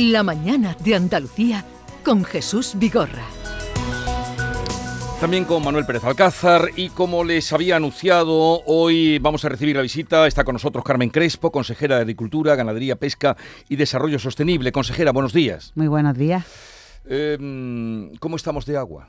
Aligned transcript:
La 0.00 0.22
mañana 0.22 0.76
de 0.84 0.94
Andalucía 0.94 1.64
con 2.04 2.24
Jesús 2.24 2.74
Vigorra. 2.76 3.24
También 5.20 5.44
con 5.44 5.64
Manuel 5.64 5.86
Pérez 5.86 6.04
Alcázar 6.04 6.70
y 6.76 6.90
como 6.90 7.24
les 7.24 7.52
había 7.52 7.74
anunciado, 7.74 8.62
hoy 8.64 9.18
vamos 9.18 9.44
a 9.44 9.48
recibir 9.48 9.74
la 9.74 9.82
visita, 9.82 10.28
está 10.28 10.44
con 10.44 10.52
nosotros 10.52 10.84
Carmen 10.84 11.10
Crespo, 11.10 11.50
consejera 11.50 11.96
de 11.96 12.02
Agricultura, 12.02 12.54
Ganadería, 12.54 12.94
Pesca 12.94 13.36
y 13.68 13.74
Desarrollo 13.74 14.20
Sostenible. 14.20 14.70
Consejera, 14.70 15.10
buenos 15.10 15.32
días. 15.32 15.72
Muy 15.74 15.88
buenos 15.88 16.16
días. 16.16 16.46
Em, 17.04 18.14
¿Cómo 18.20 18.36
estamos 18.36 18.66
de 18.66 18.76
agua? 18.76 19.08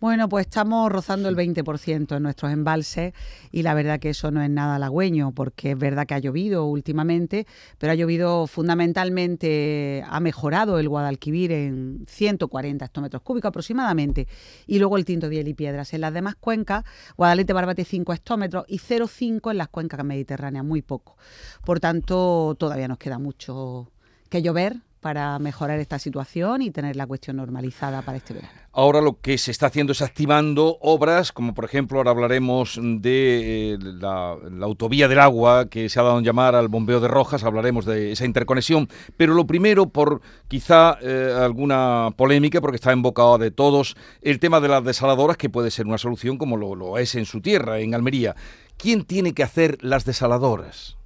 Bueno, 0.00 0.30
pues 0.30 0.46
estamos 0.46 0.90
rozando 0.90 1.28
el 1.28 1.36
20% 1.36 2.16
en 2.16 2.22
nuestros 2.22 2.50
embalses 2.50 3.12
y 3.52 3.62
la 3.62 3.74
verdad 3.74 4.00
que 4.00 4.08
eso 4.08 4.30
no 4.30 4.40
es 4.40 4.48
nada 4.48 4.76
halagüeño 4.76 5.32
porque 5.32 5.72
es 5.72 5.78
verdad 5.78 6.06
que 6.06 6.14
ha 6.14 6.18
llovido 6.18 6.64
últimamente, 6.64 7.46
pero 7.76 7.92
ha 7.92 7.94
llovido 7.94 8.46
fundamentalmente, 8.46 10.02
ha 10.08 10.18
mejorado 10.20 10.78
el 10.78 10.88
Guadalquivir 10.88 11.52
en 11.52 12.06
140 12.08 12.82
hectómetros 12.82 13.20
cúbicos 13.20 13.50
aproximadamente 13.50 14.26
y 14.66 14.78
luego 14.78 14.96
el 14.96 15.04
Tinto 15.04 15.28
Diel 15.28 15.48
y 15.48 15.52
Piedras. 15.52 15.92
En 15.92 16.00
las 16.00 16.14
demás 16.14 16.34
cuencas, 16.34 16.84
Guadalete 17.18 17.52
Barbate 17.52 17.84
5 17.84 18.14
hectómetros 18.14 18.64
y 18.68 18.78
0,5 18.78 19.50
en 19.50 19.58
las 19.58 19.68
cuencas 19.68 20.02
mediterráneas, 20.02 20.64
muy 20.64 20.80
poco. 20.80 21.18
Por 21.62 21.78
tanto, 21.78 22.56
todavía 22.58 22.88
nos 22.88 22.96
queda 22.96 23.18
mucho 23.18 23.92
que 24.30 24.40
llover 24.40 24.76
para 25.00 25.38
mejorar 25.38 25.80
esta 25.80 25.98
situación 25.98 26.62
y 26.62 26.70
tener 26.70 26.96
la 26.96 27.06
cuestión 27.06 27.36
normalizada 27.36 28.02
para 28.02 28.18
este 28.18 28.34
verano. 28.34 28.52
Ahora 28.72 29.00
lo 29.00 29.18
que 29.20 29.36
se 29.38 29.50
está 29.50 29.66
haciendo 29.66 29.92
es 29.92 30.02
activando 30.02 30.78
obras, 30.80 31.32
como 31.32 31.54
por 31.54 31.64
ejemplo 31.64 31.98
ahora 31.98 32.12
hablaremos 32.12 32.78
de 32.80 33.72
eh, 33.74 33.78
la, 33.80 34.36
autovía 34.60 35.08
del 35.08 35.18
agua 35.18 35.68
que 35.68 35.88
se 35.88 35.98
ha 35.98 36.04
dado 36.04 36.18
en 36.18 36.24
llamar 36.24 36.54
al 36.54 36.68
bombeo 36.68 37.00
de 37.00 37.08
Rojas, 37.08 37.42
hablaremos 37.42 37.84
de 37.84 38.12
esa 38.12 38.26
interconexión, 38.26 38.88
pero 39.16 39.34
lo 39.34 39.46
primero 39.46 39.88
por 39.88 40.20
quizá 40.46 40.98
eh, 41.02 41.34
alguna 41.36 42.10
polémica, 42.16 42.60
porque 42.60 42.76
está 42.76 42.92
embocado 42.92 43.38
de 43.38 43.50
todos, 43.50 43.96
el 44.22 44.38
tema 44.38 44.60
de 44.60 44.68
las 44.68 44.84
desaladoras, 44.84 45.36
que 45.36 45.50
puede 45.50 45.70
ser 45.70 45.86
una 45.86 45.98
solución 45.98 46.38
como 46.38 46.56
lo 46.56 46.98
es 46.98 47.14
en 47.14 47.24
su 47.24 47.40
tierra, 47.40 47.80
en 47.80 47.94
Almería. 47.94 48.36
¿Quién 48.76 49.04
tiene 49.04 49.34
que 49.34 49.42
hacer 49.42 49.78
las 49.82 50.04
desaladoras? 50.04 50.99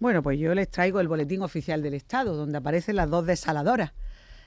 Bueno, 0.00 0.22
pues 0.22 0.38
yo 0.38 0.54
les 0.54 0.70
traigo 0.70 0.98
el 1.00 1.08
boletín 1.08 1.42
oficial 1.42 1.82
del 1.82 1.92
Estado, 1.92 2.34
donde 2.34 2.56
aparecen 2.56 2.96
las 2.96 3.10
dos 3.10 3.26
desaladoras. 3.26 3.92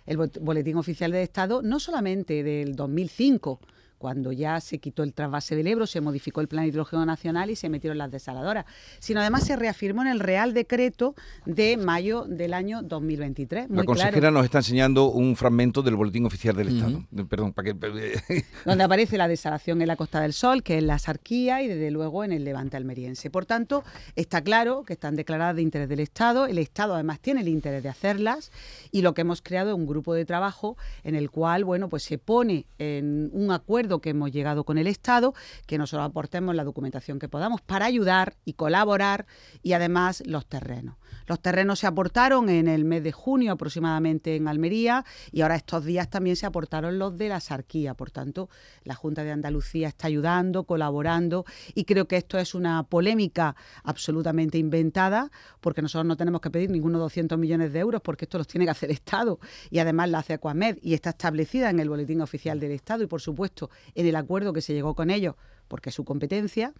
El 0.07 0.17
boletín 0.17 0.77
oficial 0.77 1.11
del 1.11 1.21
Estado, 1.21 1.61
no 1.61 1.79
solamente 1.79 2.41
del 2.41 2.75
2005, 2.75 3.59
cuando 4.03 4.33
ya 4.33 4.59
se 4.59 4.79
quitó 4.79 5.03
el 5.03 5.13
trasvase 5.13 5.55
del 5.55 5.65
Ebro, 5.65 5.87
se 5.87 6.01
modificó 6.01 6.41
el 6.41 6.49
plan 6.49 6.65
hidrógeno 6.65 7.05
nacional 7.05 7.49
y 7.49 7.55
se 7.55 7.69
metieron 7.69 7.97
las 7.97 8.11
desaladoras, 8.11 8.65
sino 8.99 9.21
además 9.21 9.45
se 9.45 9.55
reafirmó 9.55 10.01
en 10.01 10.09
el 10.09 10.19
Real 10.19 10.53
Decreto 10.53 11.15
de 11.45 11.77
mayo 11.77 12.25
del 12.27 12.53
año 12.53 12.81
2023. 12.83 13.69
la 13.69 13.85
consejera 13.85 14.29
nos 14.29 14.43
está 14.43 14.57
enseñando 14.57 15.05
un 15.05 15.37
fragmento 15.37 15.81
del 15.81 15.95
Boletín 15.95 16.25
Oficial 16.25 16.53
del 16.53 16.67
Estado. 16.67 17.01
Perdón, 17.29 17.53
para 17.53 17.71
que... 17.71 18.43
Donde 18.65 18.83
aparece 18.83 19.17
la 19.17 19.29
desalación 19.29 19.81
en 19.81 19.87
la 19.87 19.95
Costa 19.95 20.19
del 20.19 20.33
Sol, 20.33 20.63
que 20.63 20.79
es 20.79 20.83
la 20.83 20.99
Sarquía, 20.99 21.63
y 21.63 21.69
desde 21.69 21.89
luego 21.89 22.25
en 22.25 22.33
el 22.33 22.43
Levante 22.43 22.75
almeriense. 22.75 23.29
Por 23.29 23.45
tanto, 23.45 23.85
está 24.17 24.41
claro 24.41 24.83
que 24.83 24.91
están 24.91 25.15
declaradas 25.15 25.55
de 25.55 25.61
interés 25.61 25.87
del 25.87 26.01
Estado. 26.01 26.45
El 26.45 26.57
Estado 26.57 26.93
además 26.93 27.21
tiene 27.21 27.39
el 27.39 27.47
interés 27.47 27.81
de 27.81 27.87
hacerlas 27.87 28.51
y 28.91 29.01
lo 29.01 29.13
que 29.13 29.21
hemos 29.21 29.41
creado 29.41 29.69
es 29.69 29.77
un 29.77 29.87
grupo 29.87 30.13
de 30.13 30.25
trabajo 30.25 30.75
en 31.05 31.15
el 31.15 31.31
cual, 31.31 31.63
bueno, 31.63 31.87
pues 31.87 32.03
se 32.03 32.17
pone 32.17 32.65
en 32.79 33.29
un 33.31 33.49
acuerdo 33.51 33.92
que 33.99 34.11
hemos 34.11 34.31
llegado 34.31 34.63
con 34.63 34.77
el 34.77 34.87
Estado, 34.87 35.33
que 35.65 35.77
nosotros 35.77 36.07
aportemos 36.07 36.55
la 36.55 36.63
documentación 36.63 37.19
que 37.19 37.29
podamos 37.29 37.61
para 37.61 37.85
ayudar 37.85 38.35
y 38.45 38.53
colaborar 38.53 39.25
y 39.61 39.73
además 39.73 40.23
los 40.25 40.45
terrenos. 40.45 40.95
Los 41.27 41.39
terrenos 41.41 41.79
se 41.79 41.87
aportaron 41.87 42.49
en 42.49 42.67
el 42.67 42.85
mes 42.85 43.03
de 43.03 43.11
junio 43.11 43.53
aproximadamente 43.53 44.35
en 44.35 44.47
Almería 44.47 45.05
y 45.31 45.41
ahora 45.41 45.55
estos 45.55 45.85
días 45.85 46.09
también 46.09 46.35
se 46.35 46.45
aportaron 46.45 46.99
los 46.99 47.17
de 47.17 47.29
la 47.29 47.39
Sarquía. 47.39 47.93
Por 47.93 48.11
tanto, 48.11 48.49
la 48.83 48.95
Junta 48.95 49.23
de 49.23 49.31
Andalucía 49.31 49.87
está 49.87 50.07
ayudando, 50.07 50.65
colaborando 50.65 51.45
y 51.75 51.85
creo 51.85 52.07
que 52.07 52.17
esto 52.17 52.37
es 52.37 52.53
una 52.53 52.83
polémica 52.83 53.55
absolutamente 53.83 54.57
inventada 54.57 55.31
porque 55.61 55.81
nosotros 55.81 56.05
no 56.05 56.17
tenemos 56.17 56.41
que 56.41 56.49
pedir 56.49 56.69
ninguno 56.69 56.99
200 56.99 57.37
millones 57.37 57.71
de 57.71 57.79
euros 57.79 58.01
porque 58.01 58.25
esto 58.25 58.37
los 58.37 58.47
tiene 58.47 58.65
que 58.65 58.71
hacer 58.71 58.89
el 58.89 58.95
Estado 58.95 59.39
y 59.69 59.79
además 59.79 60.09
la 60.09 60.19
hace 60.19 60.33
Aquamed 60.33 60.77
y 60.81 60.93
está 60.93 61.11
establecida 61.11 61.69
en 61.69 61.79
el 61.79 61.89
Boletín 61.89 62.21
Oficial 62.21 62.59
del 62.59 62.71
Estado 62.71 63.03
y 63.03 63.07
por 63.07 63.21
supuesto 63.21 63.69
en 63.95 64.07
el 64.07 64.15
acuerdo 64.15 64.53
que 64.53 64.61
se 64.61 64.73
llegó 64.73 64.95
con 64.95 65.09
ellos 65.09 65.35
porque 65.67 65.89
es 65.89 65.95
su 65.95 66.05
competencia. 66.05 66.73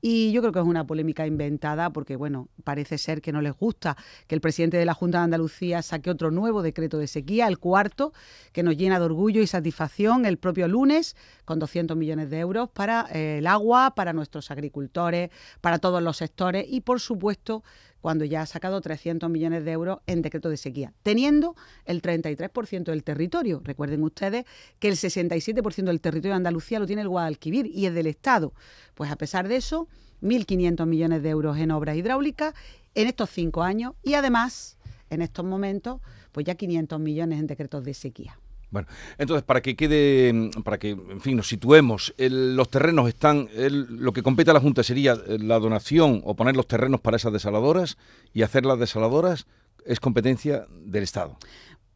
Y 0.00 0.30
yo 0.32 0.40
creo 0.40 0.52
que 0.52 0.60
es 0.60 0.64
una 0.64 0.86
polémica 0.86 1.26
inventada 1.26 1.90
porque, 1.90 2.16
bueno, 2.16 2.48
parece 2.62 2.98
ser 2.98 3.20
que 3.20 3.32
no 3.32 3.42
les 3.42 3.52
gusta 3.52 3.96
que 4.26 4.34
el 4.34 4.40
presidente 4.40 4.76
de 4.76 4.84
la 4.84 4.94
Junta 4.94 5.18
de 5.18 5.24
Andalucía 5.24 5.82
saque 5.82 6.08
otro 6.08 6.30
nuevo 6.30 6.62
decreto 6.62 6.98
de 6.98 7.08
sequía, 7.08 7.48
el 7.48 7.58
cuarto, 7.58 8.12
que 8.52 8.62
nos 8.62 8.76
llena 8.76 9.00
de 9.00 9.04
orgullo 9.04 9.42
y 9.42 9.46
satisfacción 9.46 10.24
el 10.24 10.38
propio 10.38 10.68
lunes, 10.68 11.16
con 11.44 11.58
200 11.58 11.96
millones 11.96 12.30
de 12.30 12.38
euros 12.38 12.70
para 12.70 13.06
eh, 13.12 13.38
el 13.38 13.46
agua, 13.46 13.94
para 13.94 14.12
nuestros 14.12 14.50
agricultores, 14.50 15.30
para 15.60 15.78
todos 15.78 16.02
los 16.02 16.16
sectores 16.16 16.64
y, 16.68 16.80
por 16.80 17.00
supuesto, 17.00 17.64
cuando 18.00 18.24
ya 18.24 18.42
ha 18.42 18.46
sacado 18.46 18.80
300 18.80 19.28
millones 19.30 19.64
de 19.64 19.72
euros 19.72 19.98
en 20.06 20.22
decreto 20.22 20.48
de 20.48 20.56
sequía, 20.56 20.92
teniendo 21.02 21.56
el 21.84 22.02
33% 22.02 22.84
del 22.84 23.04
territorio. 23.04 23.60
Recuerden 23.64 24.02
ustedes 24.02 24.44
que 24.78 24.88
el 24.88 24.94
67% 24.94 25.84
del 25.84 26.00
territorio 26.00 26.32
de 26.32 26.36
Andalucía 26.36 26.78
lo 26.78 26.86
tiene 26.86 27.02
el 27.02 27.08
Guadalquivir 27.08 27.66
y 27.66 27.86
es 27.86 27.94
del 27.94 28.06
Estado. 28.06 28.52
Pues 28.94 29.10
a 29.10 29.16
pesar 29.16 29.48
de 29.48 29.56
eso, 29.56 29.88
1.500 30.22 30.86
millones 30.86 31.22
de 31.22 31.30
euros 31.30 31.58
en 31.58 31.70
obras 31.70 31.96
hidráulicas 31.96 32.54
en 32.94 33.06
estos 33.06 33.30
cinco 33.30 33.62
años 33.62 33.94
y 34.02 34.14
además, 34.14 34.78
en 35.10 35.22
estos 35.22 35.44
momentos, 35.44 36.00
pues 36.32 36.46
ya 36.46 36.54
500 36.54 36.98
millones 37.00 37.38
en 37.38 37.46
decretos 37.46 37.84
de 37.84 37.94
sequía. 37.94 38.38
Bueno, 38.70 38.86
entonces 39.16 39.44
para 39.44 39.62
que 39.62 39.76
quede, 39.76 40.50
para 40.62 40.78
que, 40.78 40.90
en 40.90 41.20
fin, 41.20 41.36
nos 41.36 41.48
situemos, 41.48 42.14
los 42.18 42.68
terrenos 42.68 43.08
están, 43.08 43.48
lo 43.56 44.12
que 44.12 44.22
compete 44.22 44.50
a 44.50 44.54
la 44.54 44.60
Junta 44.60 44.82
sería 44.82 45.12
eh, 45.12 45.38
la 45.38 45.58
donación 45.58 46.20
o 46.24 46.36
poner 46.36 46.54
los 46.54 46.66
terrenos 46.66 47.00
para 47.00 47.16
esas 47.16 47.32
desaladoras 47.32 47.96
y 48.34 48.42
hacer 48.42 48.66
las 48.66 48.78
desaladoras 48.78 49.46
es 49.86 50.00
competencia 50.00 50.66
del 50.70 51.04
Estado. 51.04 51.38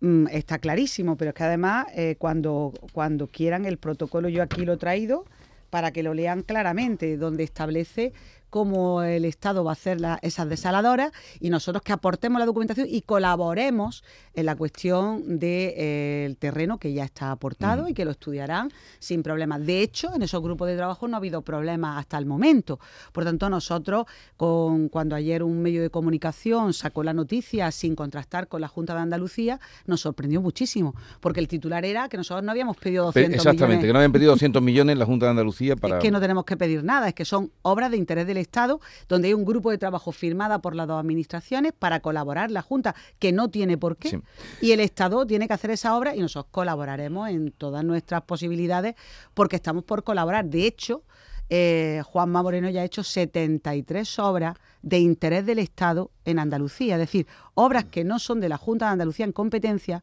Mm, 0.01 0.29
está 0.33 0.59
clarísimo, 0.59 1.17
pero 1.17 1.31
es 1.31 1.35
que 1.35 1.45
además 1.45 1.87
eh, 1.95 2.17
cuando, 2.19 2.73
cuando 2.93 3.27
quieran 3.27 3.67
el 3.67 3.77
protocolo, 3.79 4.29
yo 4.29 4.43
aquí 4.43 4.65
lo 4.65 4.73
he 4.73 4.77
traído 4.79 5.27
para 5.69 5.93
que 5.93 6.03
lo 6.03 6.13
lean 6.13 6.43
claramente, 6.43 7.17
donde 7.17 7.45
establece 7.45 8.13
cómo 8.53 9.03
el 9.03 9.25
Estado 9.25 9.65
va 9.65 9.71
a 9.71 9.73
hacer 9.73 9.97
esas 10.21 10.47
desaladoras 10.47 11.11
y 11.41 11.49
nosotros 11.49 11.83
que 11.83 11.95
aportemos 11.95 12.39
la 12.39 12.45
documentación 12.45 12.87
y 12.87 13.01
colaboremos 13.01 14.05
en 14.35 14.45
la 14.45 14.57
cuestión 14.57 15.23
del 15.27 15.41
de, 15.41 15.75
eh, 15.79 16.37
terreno 16.39 16.77
que 16.77 16.93
ya 16.93 17.03
está 17.03 17.31
aportado 17.31 17.85
mm. 17.85 17.89
y 17.89 17.95
que 17.95 18.05
lo 18.05 18.11
estudiarán 18.11 18.71
sin 18.99 19.23
problemas. 19.23 19.65
De 19.65 19.81
hecho, 19.81 20.15
en 20.15 20.21
esos 20.21 20.43
grupos 20.43 20.69
de 20.69 20.77
trabajo 20.77 21.09
no 21.09 21.17
ha 21.17 21.19
habido 21.19 21.41
problemas 21.41 21.99
hasta 21.99 22.19
el 22.19 22.27
momento. 22.27 22.79
Por 23.13 23.25
tanto, 23.25 23.49
nosotros, 23.49 24.05
con, 24.37 24.91
cuando 24.91 25.17
ayer 25.17 25.43
un 25.43 25.63
medio 25.63 25.81
de 25.81 25.89
comunicación 25.89 26.75
sacó 26.75 27.03
la 27.03 27.15
noticia 27.15 27.71
sin 27.71 27.97
contrastar 27.97 28.49
con 28.49 28.61
la 28.61 28.69
Junta 28.69 28.95
de 28.95 29.01
Andalucía, 29.01 29.61
nos 29.87 30.03
sorprendió 30.03 30.43
muchísimo, 30.43 30.95
porque 31.21 31.41
el 31.41 31.49
titular 31.49 31.87
era 31.87 32.11
que 32.11 32.19
nosotros 32.19 32.45
no 32.45 32.51
habíamos 32.51 32.77
pedido 32.77 33.07
200 33.07 33.31
millones. 33.31 33.47
Exactamente, 33.47 33.87
que 33.87 33.93
no 33.95 33.99
habían 33.99 34.13
pedido 34.13 34.33
200 34.33 34.61
millones 34.61 34.93
en 34.93 34.99
la 34.99 35.07
Junta 35.07 35.25
de 35.25 35.31
Andalucía 35.31 35.75
para... 35.75 35.97
Es 35.97 36.03
que 36.03 36.11
no 36.11 36.21
tenemos 36.21 36.45
que 36.45 36.59
pedir 36.59 36.85
nada, 36.85 37.09
es 37.09 37.15
que 37.15 37.25
son 37.25 37.51
obras 37.63 37.91
de 37.91 37.97
interés 37.97 38.27
del 38.27 38.42
Estado, 38.43 38.81
donde 39.09 39.29
hay 39.29 39.35
un 39.35 39.45
grupo 39.45 39.71
de 39.71 39.79
trabajo 39.79 40.13
firmada 40.13 40.61
por 40.61 40.75
las 40.75 40.87
dos 40.87 41.01
administraciones 41.01 41.73
para 41.73 42.01
colaborar 42.01 42.51
la 42.51 42.63
Junta, 42.63 42.95
que 43.19 43.33
no 43.33 43.49
tiene 43.49 43.79
por 43.79 43.97
qué, 43.97 44.21
y 44.61 44.73
el 44.73 44.81
Estado 44.81 45.27
tiene 45.27 45.49
que 45.49 45.55
hacer 45.55 45.71
esa 45.71 45.97
obra 45.97 46.15
y 46.15 46.21
nosotros 46.21 46.51
colaboraremos 46.51 47.29
en 47.29 47.53
todas 47.53 47.85
nuestras 47.85 48.23
posibilidades 48.23 48.95
porque 49.35 49.57
estamos 49.57 49.85
por 49.85 50.05
colaborar. 50.05 50.45
De 50.45 50.67
hecho, 50.67 51.03
eh, 51.49 52.03
Juanma 52.07 52.43
Moreno 52.43 52.71
ya 52.71 52.81
ha 52.81 52.85
hecho 52.85 53.03
73 53.03 54.19
obras 54.21 54.57
de 54.81 54.99
interés 54.99 55.45
del 55.45 55.59
Estado 55.59 56.11
en 56.25 56.39
Andalucía, 56.39 56.95
es 56.95 57.01
decir, 57.01 57.27
obras 57.55 57.85
que 57.85 58.05
no 58.05 58.19
son 58.19 58.41
de 58.41 58.49
la 58.49 58.57
Junta 58.57 58.87
de 58.87 58.93
Andalucía 58.93 59.27
en 59.27 59.33
competencia, 59.33 60.03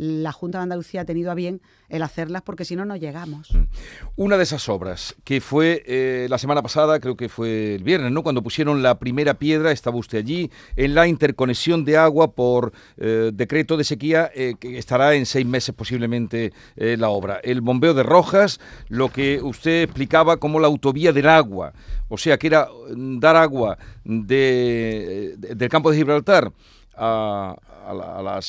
la 0.00 0.32
Junta 0.32 0.56
de 0.56 0.62
Andalucía 0.62 1.02
ha 1.02 1.04
tenido 1.04 1.30
a 1.30 1.34
bien 1.34 1.60
el 1.90 2.02
hacerlas 2.02 2.40
porque 2.40 2.64
si 2.64 2.74
no, 2.74 2.86
no 2.86 2.96
llegamos. 2.96 3.54
Mm. 3.54 3.64
Una 4.16 4.38
de 4.38 4.44
esas 4.44 4.66
obras, 4.70 5.14
que 5.24 5.42
fue 5.42 5.82
eh, 5.86 6.26
la 6.30 6.38
semana 6.38 6.62
pasada, 6.62 7.00
creo 7.00 7.18
que 7.18 7.28
fue 7.28 7.74
el 7.74 7.82
viernes, 7.82 8.10
¿no? 8.10 8.22
Cuando 8.22 8.42
pusieron 8.42 8.82
la 8.82 8.98
primera 8.98 9.34
piedra, 9.34 9.72
estaba 9.72 9.98
usted 9.98 10.16
allí, 10.16 10.50
en 10.76 10.94
la 10.94 11.06
interconexión 11.06 11.84
de 11.84 11.98
agua 11.98 12.32
por 12.32 12.72
eh, 12.96 13.30
decreto 13.34 13.76
de 13.76 13.84
sequía, 13.84 14.30
eh, 14.34 14.54
que 14.58 14.78
estará 14.78 15.14
en 15.14 15.26
seis 15.26 15.44
meses 15.44 15.74
posiblemente 15.74 16.54
la 16.76 17.10
obra. 17.10 17.38
El 17.42 17.60
bombeo 17.60 17.92
de 17.92 18.02
Rojas, 18.02 18.58
lo 18.88 19.10
que 19.10 19.42
usted 19.42 19.82
explicaba 19.82 20.38
como 20.38 20.60
la 20.60 20.68
autovía 20.68 21.12
del 21.12 21.28
agua, 21.28 21.74
o 22.08 22.16
sea, 22.16 22.38
que 22.38 22.46
era 22.46 22.68
mm, 22.94 23.18
dar 23.18 23.36
agua 23.36 23.76
de, 24.04 25.34
del 25.36 25.68
campo 25.68 25.90
de 25.90 25.98
Gibraltar 25.98 26.52
a, 26.96 27.56
a 27.90 28.22
la, 28.22 28.36
a 28.36 28.40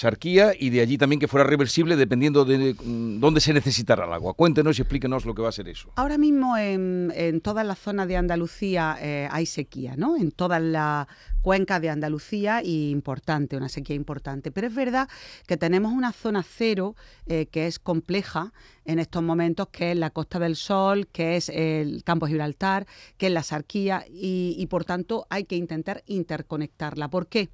y 0.59 0.69
de 0.69 0.81
allí 0.81 0.97
también 0.97 1.19
que 1.19 1.27
fuera 1.27 1.45
reversible 1.45 1.95
dependiendo 1.95 2.45
de 2.45 2.73
mm, 2.73 3.19
dónde 3.19 3.41
se 3.41 3.53
necesitara 3.53 4.05
el 4.05 4.13
agua. 4.13 4.33
Cuéntenos 4.33 4.77
y 4.77 4.81
explíquenos 4.81 5.25
lo 5.25 5.33
que 5.33 5.41
va 5.41 5.49
a 5.49 5.51
ser 5.51 5.67
eso. 5.67 5.89
Ahora 5.95 6.17
mismo 6.17 6.57
en, 6.57 7.11
en 7.15 7.41
todas 7.41 7.65
las 7.65 7.79
zonas 7.79 8.07
de 8.07 8.17
Andalucía 8.17 8.97
eh, 9.01 9.27
hay 9.31 9.45
sequía, 9.45 9.95
¿no? 9.97 10.17
En 10.17 10.31
todas 10.31 10.61
las 10.61 11.07
cuencas 11.41 11.81
de 11.81 11.89
Andalucía 11.89 12.61
y 12.63 12.91
importante, 12.91 13.57
una 13.57 13.69
sequía 13.69 13.95
importante. 13.95 14.51
Pero 14.51 14.67
es 14.67 14.75
verdad 14.75 15.09
que 15.47 15.57
tenemos 15.57 15.91
una 15.91 16.11
zona 16.11 16.43
cero 16.43 16.95
eh, 17.25 17.47
que 17.47 17.67
es 17.67 17.79
compleja 17.79 18.53
en 18.85 18.99
estos 18.99 19.21
momentos, 19.21 19.67
que 19.69 19.91
es 19.91 19.97
la 19.97 20.09
Costa 20.09 20.39
del 20.39 20.55
Sol, 20.55 21.07
que 21.07 21.35
es 21.35 21.49
el 21.49 22.03
Campo 22.03 22.27
Gibraltar, 22.27 22.87
que 23.17 23.27
es 23.27 23.31
la 23.31 23.43
Sarquía, 23.43 24.05
y, 24.09 24.65
por 24.67 24.85
tanto 24.85 25.27
hay 25.29 25.45
que 25.45 25.55
intentar 25.55 26.03
interconectarla. 26.07 27.09
¿Por 27.09 27.27
qué? 27.27 27.49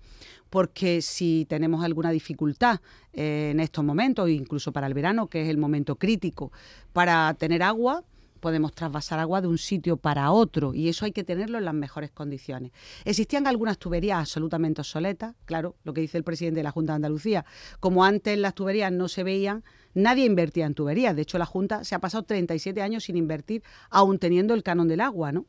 Porque 0.50 1.02
si 1.02 1.46
tenemos 1.50 1.84
alguna 1.84 2.12
dificultad 2.12 2.80
eh, 3.14 3.50
en 3.52 3.60
estos 3.60 3.84
momentos, 3.84 4.30
incluso 4.30 4.72
para 4.72 4.88
el 4.88 4.94
verano, 4.94 5.28
que 5.28 5.42
es 5.42 5.50
el 5.50 5.58
momento 5.58 5.96
crítico, 5.98 6.52
para 6.94 7.34
tener 7.34 7.64
agua, 7.64 8.04
podemos 8.38 8.72
trasvasar 8.74 9.20
agua 9.20 9.42
de 9.42 9.48
un 9.48 9.58
sitio 9.58 9.98
para 9.98 10.32
otro 10.32 10.74
y 10.74 10.90
eso 10.90 11.06
hay 11.06 11.12
que 11.12 11.24
tenerlo 11.24 11.58
en 11.58 11.66
las 11.66 11.74
mejores 11.74 12.12
condiciones. 12.12 12.72
Existían 13.04 13.48
algunas 13.48 13.78
tuberías 13.78 14.20
absolutamente 14.20 14.82
obsoletas, 14.82 15.36
claro, 15.46 15.76
lo 15.84 15.94
que 15.94 16.02
dice 16.02 16.18
el 16.18 16.24
presidente 16.24 16.60
de 16.60 16.64
la 16.64 16.72
Junta 16.72 16.94
de 16.94 16.98
Andalucía, 16.98 17.46
como 17.80 18.06
antes 18.06 18.38
las 18.38 18.54
tuberías 18.54 18.92
no 18.92 19.08
se 19.08 19.24
veían, 19.24 19.64
nadie 19.98 20.26
invertía 20.26 20.66
en 20.66 20.74
tuberías, 20.74 21.16
de 21.16 21.24
hecho 21.24 21.38
la 21.38 21.46
Junta 21.46 21.84
se 21.84 21.96
ha 21.96 22.00
pasado 22.00 22.24
37 22.24 22.82
años 22.82 23.04
sin 23.04 23.18
invertir, 23.18 23.64
aún 23.90 24.20
teniendo 24.20 24.54
el 24.54 24.64
canon 24.64 24.88
del 24.88 25.02
agua, 25.02 25.32
¿no? 25.32 25.46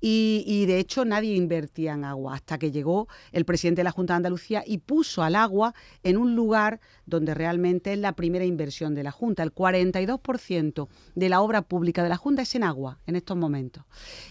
Y, 0.00 0.66
de 0.66 0.78
hecho 0.78 1.04
nadie 1.04 1.34
invertía 1.34 1.94
en 1.94 2.04
agua 2.04 2.34
hasta 2.34 2.56
que 2.56 2.70
llegó 2.70 3.08
el 3.32 3.44
presidente 3.44 3.80
de 3.80 3.84
la 3.84 3.90
Junta 3.90 4.12
de 4.12 4.18
Andalucía 4.18 4.62
y 4.64 4.78
puso 4.78 5.24
al 5.24 5.34
agua 5.34 5.74
en 6.04 6.16
un 6.16 6.36
lugar 6.36 6.80
donde 7.04 7.34
realmente 7.34 7.92
es 7.92 7.98
la 7.98 8.12
primera 8.12 8.44
inversión 8.44 8.94
de 8.94 9.02
la 9.02 9.10
Junta. 9.10 9.42
El 9.42 9.52
42% 9.52 10.88
de 11.16 11.28
la 11.28 11.40
obra 11.40 11.62
pública 11.62 12.04
de 12.04 12.10
la 12.10 12.16
Junta 12.16 12.42
es 12.42 12.54
en 12.54 12.62
agua 12.62 13.00
en 13.06 13.16
estos 13.16 13.36
momentos. 13.36 13.82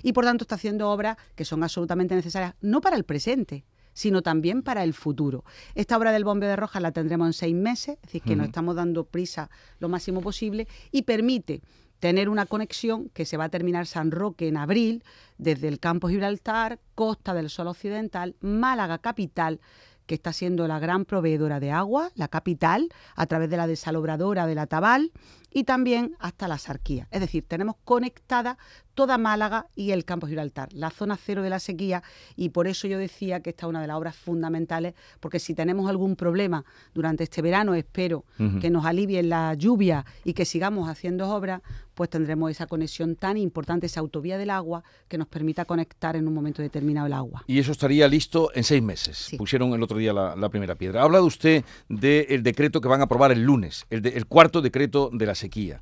Y 0.03 0.13
por 0.13 0.23
tanto 0.23 0.45
está 0.45 0.55
haciendo 0.55 0.89
obras 0.89 1.17
que 1.35 1.43
son 1.43 1.61
absolutamente 1.63 2.15
necesarias, 2.15 2.55
no 2.61 2.79
para 2.79 2.95
el 2.95 3.03
presente, 3.03 3.65
sino 3.97 4.21
también 4.21 4.61
para 4.61 4.83
el 4.83 4.93
futuro. 4.93 5.43
Esta 5.73 5.97
obra 5.97 6.11
del 6.11 6.23
bombeo 6.23 6.47
de 6.47 6.55
Rojas 6.55 6.83
la 6.83 6.91
tendremos 6.91 7.25
en 7.29 7.33
seis 7.33 7.55
meses, 7.55 7.95
es 7.95 8.01
decir, 8.03 8.21
que 8.21 8.35
nos 8.35 8.45
estamos 8.45 8.75
dando 8.75 9.05
prisa 9.05 9.49
lo 9.79 9.89
máximo 9.89 10.21
posible 10.21 10.67
y 10.91 11.01
permite 11.01 11.63
tener 11.99 12.29
una 12.29 12.45
conexión 12.45 13.09
que 13.09 13.25
se 13.25 13.37
va 13.37 13.45
a 13.45 13.49
terminar 13.49 13.87
San 13.87 14.11
Roque 14.11 14.47
en 14.47 14.57
abril, 14.57 15.03
desde 15.39 15.67
el 15.67 15.79
campo 15.79 16.09
Gibraltar, 16.09 16.79
Costa 16.93 17.33
del 17.33 17.49
Sol 17.49 17.69
Occidental, 17.69 18.35
Málaga 18.39 18.99
capital, 18.99 19.59
que 20.05 20.13
está 20.13 20.31
siendo 20.31 20.67
la 20.67 20.77
gran 20.77 21.03
proveedora 21.03 21.59
de 21.59 21.71
agua, 21.71 22.11
la 22.13 22.27
capital, 22.27 22.89
a 23.15 23.25
través 23.25 23.49
de 23.49 23.57
la 23.57 23.65
desalobradora 23.65 24.45
de 24.45 24.53
la 24.53 24.67
Tabal 24.67 25.11
y 25.51 25.63
también 25.63 26.15
hasta 26.19 26.47
la 26.47 26.57
Sarquía. 26.57 27.07
Es 27.11 27.21
decir, 27.21 27.45
tenemos 27.47 27.75
conectada 27.83 28.57
toda 28.97 29.19
Málaga 29.19 29.67
y 29.75 29.91
el 29.91 30.05
campo 30.05 30.25
Gibraltar, 30.25 30.73
la 30.73 30.89
zona 30.89 31.17
cero 31.17 31.43
de 31.43 31.51
la 31.51 31.59
sequía, 31.59 32.01
y 32.35 32.49
por 32.49 32.67
eso 32.67 32.87
yo 32.87 32.97
decía 32.97 33.41
que 33.41 33.51
esta 33.51 33.67
es 33.67 33.69
una 33.69 33.79
de 33.79 33.85
las 33.85 33.95
obras 33.95 34.15
fundamentales, 34.15 34.95
porque 35.19 35.37
si 35.37 35.53
tenemos 35.53 35.87
algún 35.87 36.15
problema 36.15 36.65
durante 36.95 37.23
este 37.23 37.43
verano, 37.43 37.75
espero 37.75 38.25
que 38.59 38.71
nos 38.71 38.85
alivien 38.85 39.29
la 39.29 39.53
lluvia 39.53 40.03
y 40.23 40.33
que 40.33 40.45
sigamos 40.45 40.89
haciendo 40.89 41.29
obras, 41.29 41.61
pues 41.93 42.09
tendremos 42.09 42.49
esa 42.49 42.67
conexión 42.67 43.15
tan 43.15 43.37
importante, 43.37 43.85
esa 43.85 43.99
autovía 43.99 44.37
del 44.37 44.49
agua, 44.49 44.83
que 45.07 45.17
nos 45.17 45.27
permita 45.27 45.65
conectar 45.65 46.15
en 46.15 46.27
un 46.27 46.33
momento 46.33 46.61
determinado 46.61 47.07
el 47.07 47.13
agua. 47.13 47.43
Y 47.47 47.59
eso 47.59 47.71
estaría 47.71 48.07
listo 48.07 48.51
en 48.53 48.63
seis 48.63 48.81
meses. 48.81 49.29
Pusieron 49.37 49.73
el 49.73 49.83
otro 49.83 49.97
día 49.97 50.13
la, 50.13 50.49
primera 50.49 50.75
piedra. 50.75 51.01
Ha 51.01 51.03
hablado 51.03 51.25
usted 51.25 51.63
del 51.89 52.41
decreto 52.41 52.81
que 52.81 52.87
van 52.87 53.01
a 53.01 53.05
aprobar 53.05 53.31
el 53.31 53.43
lunes, 53.43 53.85
el, 53.89 54.05
el 54.05 54.25
cuarto 54.25 54.61
decreto 54.61 55.09
de 55.11 55.25
la 55.25 55.35
sequía. 55.37 55.79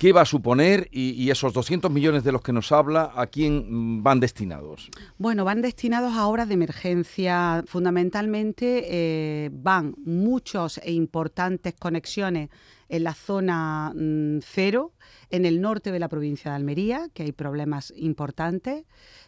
¿Qué 0.00 0.14
va 0.14 0.22
a 0.22 0.24
suponer 0.24 0.88
y, 0.90 1.28
esos 1.28 1.52
200 1.52 1.90
millones 1.90 2.24
de 2.24 2.32
los 2.32 2.40
que 2.40 2.54
nos 2.54 2.72
habla, 2.72 3.12
a 3.14 3.26
quién 3.26 4.02
van 4.02 4.18
destinados? 4.18 4.90
Bueno, 5.18 5.44
van 5.44 5.60
destinados 5.60 6.14
a 6.14 6.26
obras 6.26 6.48
de 6.48 6.54
emergencia. 6.54 7.62
Fundamentalmente 7.66 8.86
eh, 8.88 9.50
van 9.52 9.94
muchos 9.98 10.78
e 10.78 10.92
importantes 10.92 11.74
conexiones 11.74 12.48
en 12.90 13.04
la 13.04 13.14
zona 13.14 13.92
mm, 13.94 14.40
cero, 14.42 14.92
en 15.30 15.46
el 15.46 15.60
norte 15.60 15.92
de 15.92 16.00
la 16.00 16.08
provincia 16.08 16.50
de 16.50 16.56
Almería, 16.56 17.08
que 17.14 17.22
hay 17.22 17.32
problemas 17.32 17.92
importantes. 17.96 18.84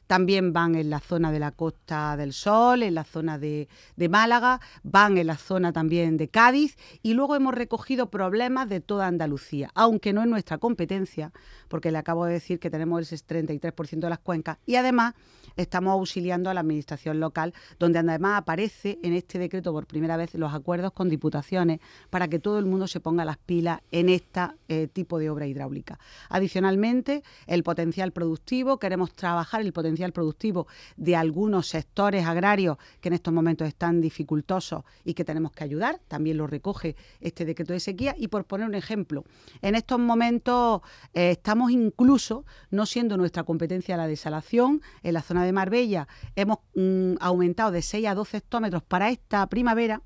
También 0.09 0.53
van 0.53 0.75
en 0.75 0.91
la 0.91 0.99
zona 0.99 1.31
de 1.31 1.39
la 1.39 1.53
Costa 1.53 2.17
del 2.17 2.33
Sol, 2.33 2.83
en 2.83 2.95
la 2.95 3.05
zona 3.05 3.39
de, 3.39 3.69
Málaga, 4.11 4.61
van 4.83 5.17
en 5.17 5.29
la 5.29 5.37
zona 5.37 5.73
también 5.73 6.17
de 6.17 6.29
Cádiz 6.29 6.77
y 7.03 7.15
luego 7.15 7.37
hemos 7.37 7.55
recogido 7.55 8.11
problemas 8.11 8.69
de 8.69 8.81
toda 8.81 9.07
Andalucía, 9.07 9.71
aunque 9.75 10.13
no 10.13 10.23
es 10.23 10.29
nuestra 10.29 10.59
competencia, 10.59 11.33
porque 11.69 11.93
le 11.93 11.99
acabo 11.99 12.27
de 12.27 12.33
decir 12.33 12.59
que 12.59 12.69
tenemos 12.69 13.13
el 13.13 13.19
33% 13.21 14.01
de 14.01 14.11
las 14.11 14.19
cuencas 14.19 14.59
y 14.67 14.75
además 14.75 15.15
estamos 15.57 15.93
auxiliando 15.93 16.51
a 16.51 16.55
la 16.55 16.61
administración 16.61 17.21
local, 17.21 17.55
donde 17.79 18.01
además 18.01 18.39
aparece 18.39 18.99
en 19.03 19.15
este 19.15 19.39
decreto 19.39 19.73
por 19.73 19.87
primera 19.87 20.17
vez 20.17 20.35
los 20.35 20.53
acuerdos 20.53 20.93
con 20.93 21.09
diputaciones 21.09 21.79
para 22.11 22.29
que 22.29 22.41
todo 22.41 22.59
el 22.59 22.67
mundo 22.67 22.87
se 22.89 23.01
ponga 23.01 23.25
las 23.25 23.39
pilas 23.39 23.52
en 23.91 24.09
este 24.09 24.89
tipo 24.93 25.19
de 25.19 25.29
obra 25.31 25.47
hidráulica. 25.47 25.99
Adicionalmente, 26.29 27.23
el 27.47 27.63
potencial 27.63 28.13
productivo, 28.13 28.79
queremos 28.79 29.13
trabajar 29.13 29.61
el 29.61 29.73
potencial 29.73 30.13
productivo 30.13 30.67
de 30.97 31.17
algunos 31.17 31.69
sectores 31.69 32.25
agrarios 32.27 32.79
que 33.01 33.09
en 33.09 33.15
estos 33.15 33.35
momentos 33.35 33.69
están 33.69 34.01
dificultosos 34.01 34.85
y 35.05 35.15
que 35.15 35.25
tenemos 35.25 35.53
que 35.53 35.65
ayudar, 35.65 36.01
también 36.09 36.39
lo 36.39 36.47
recoge 36.47 36.97
este 37.21 37.45
decreto 37.45 37.73
de 37.73 37.81
sequía. 37.81 38.15
Y 38.19 38.29
por 38.29 38.45
poner 38.45 38.67
un 38.67 38.75
ejemplo, 38.75 39.25
en 39.61 39.75
estos 39.75 39.99
momentos 39.99 40.81
eh, 41.15 41.33
estamos 41.33 41.71
incluso, 41.71 42.45
no 42.71 42.87
siendo 42.87 43.17
nuestra 43.17 43.45
competencia 43.45 43.97
la 43.97 44.07
desalación, 44.07 44.81
en 45.03 45.15
la 45.15 45.23
zona 45.23 45.45
de 45.45 45.53
Marbella 45.53 46.09
hemos 46.37 46.59
mm, 46.75 47.15
aumentado 47.21 47.71
de 47.71 47.83
6 47.83 48.07
a 48.07 48.15
12 48.15 48.37
hectómetros 48.39 48.83
para 48.83 49.11
esta 49.11 49.47
primavera 49.47 50.03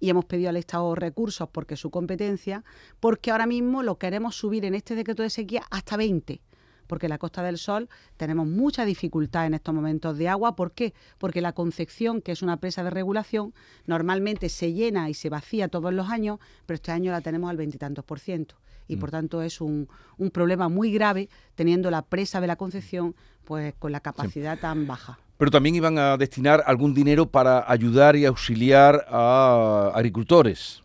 y 0.00 0.10
hemos 0.10 0.24
pedido 0.24 0.50
al 0.50 0.56
Estado 0.56 0.94
recursos 0.94 1.48
porque 1.50 1.74
es 1.74 1.80
su 1.80 1.90
competencia, 1.90 2.64
porque 3.00 3.30
ahora 3.30 3.46
mismo 3.46 3.82
lo 3.82 3.98
queremos 3.98 4.36
subir 4.36 4.64
en 4.64 4.74
este 4.74 4.94
decreto 4.94 5.22
de 5.22 5.30
sequía 5.30 5.62
hasta 5.70 5.96
20 5.96 6.40
porque 6.86 7.06
en 7.06 7.10
la 7.10 7.18
Costa 7.18 7.42
del 7.42 7.58
Sol 7.58 7.88
tenemos 8.16 8.46
mucha 8.46 8.84
dificultad 8.84 9.46
en 9.46 9.54
estos 9.54 9.74
momentos 9.74 10.18
de 10.18 10.28
agua. 10.28 10.54
¿Por 10.54 10.72
qué? 10.72 10.94
Porque 11.18 11.40
la 11.40 11.52
Concepción, 11.52 12.20
que 12.20 12.32
es 12.32 12.42
una 12.42 12.58
presa 12.58 12.84
de 12.84 12.90
regulación, 12.90 13.54
normalmente 13.86 14.48
se 14.48 14.72
llena 14.72 15.08
y 15.08 15.14
se 15.14 15.30
vacía 15.30 15.68
todos 15.68 15.92
los 15.92 16.10
años, 16.10 16.38
pero 16.66 16.74
este 16.74 16.92
año 16.92 17.10
la 17.10 17.20
tenemos 17.20 17.50
al 17.50 17.56
veintitantos 17.56 18.04
por 18.04 18.20
ciento 18.20 18.56
y 18.86 18.96
por 18.96 19.08
mm. 19.08 19.12
tanto 19.12 19.42
es 19.42 19.60
un, 19.60 19.88
un, 20.18 20.30
problema 20.30 20.68
muy 20.68 20.92
grave 20.92 21.30
teniendo 21.54 21.90
la 21.90 22.02
presa 22.02 22.40
de 22.40 22.46
la 22.46 22.56
Concepción 22.56 23.14
pues 23.44 23.74
con 23.78 23.92
la 23.92 24.00
capacidad 24.00 24.58
tan 24.58 24.86
baja. 24.86 25.18
Pero 25.36 25.50
también 25.50 25.74
iban 25.74 25.98
a 25.98 26.16
destinar 26.16 26.62
algún 26.66 26.94
dinero 26.94 27.26
para 27.26 27.70
ayudar 27.70 28.16
y 28.16 28.24
auxiliar 28.24 29.04
a 29.08 29.90
agricultores 29.94 30.84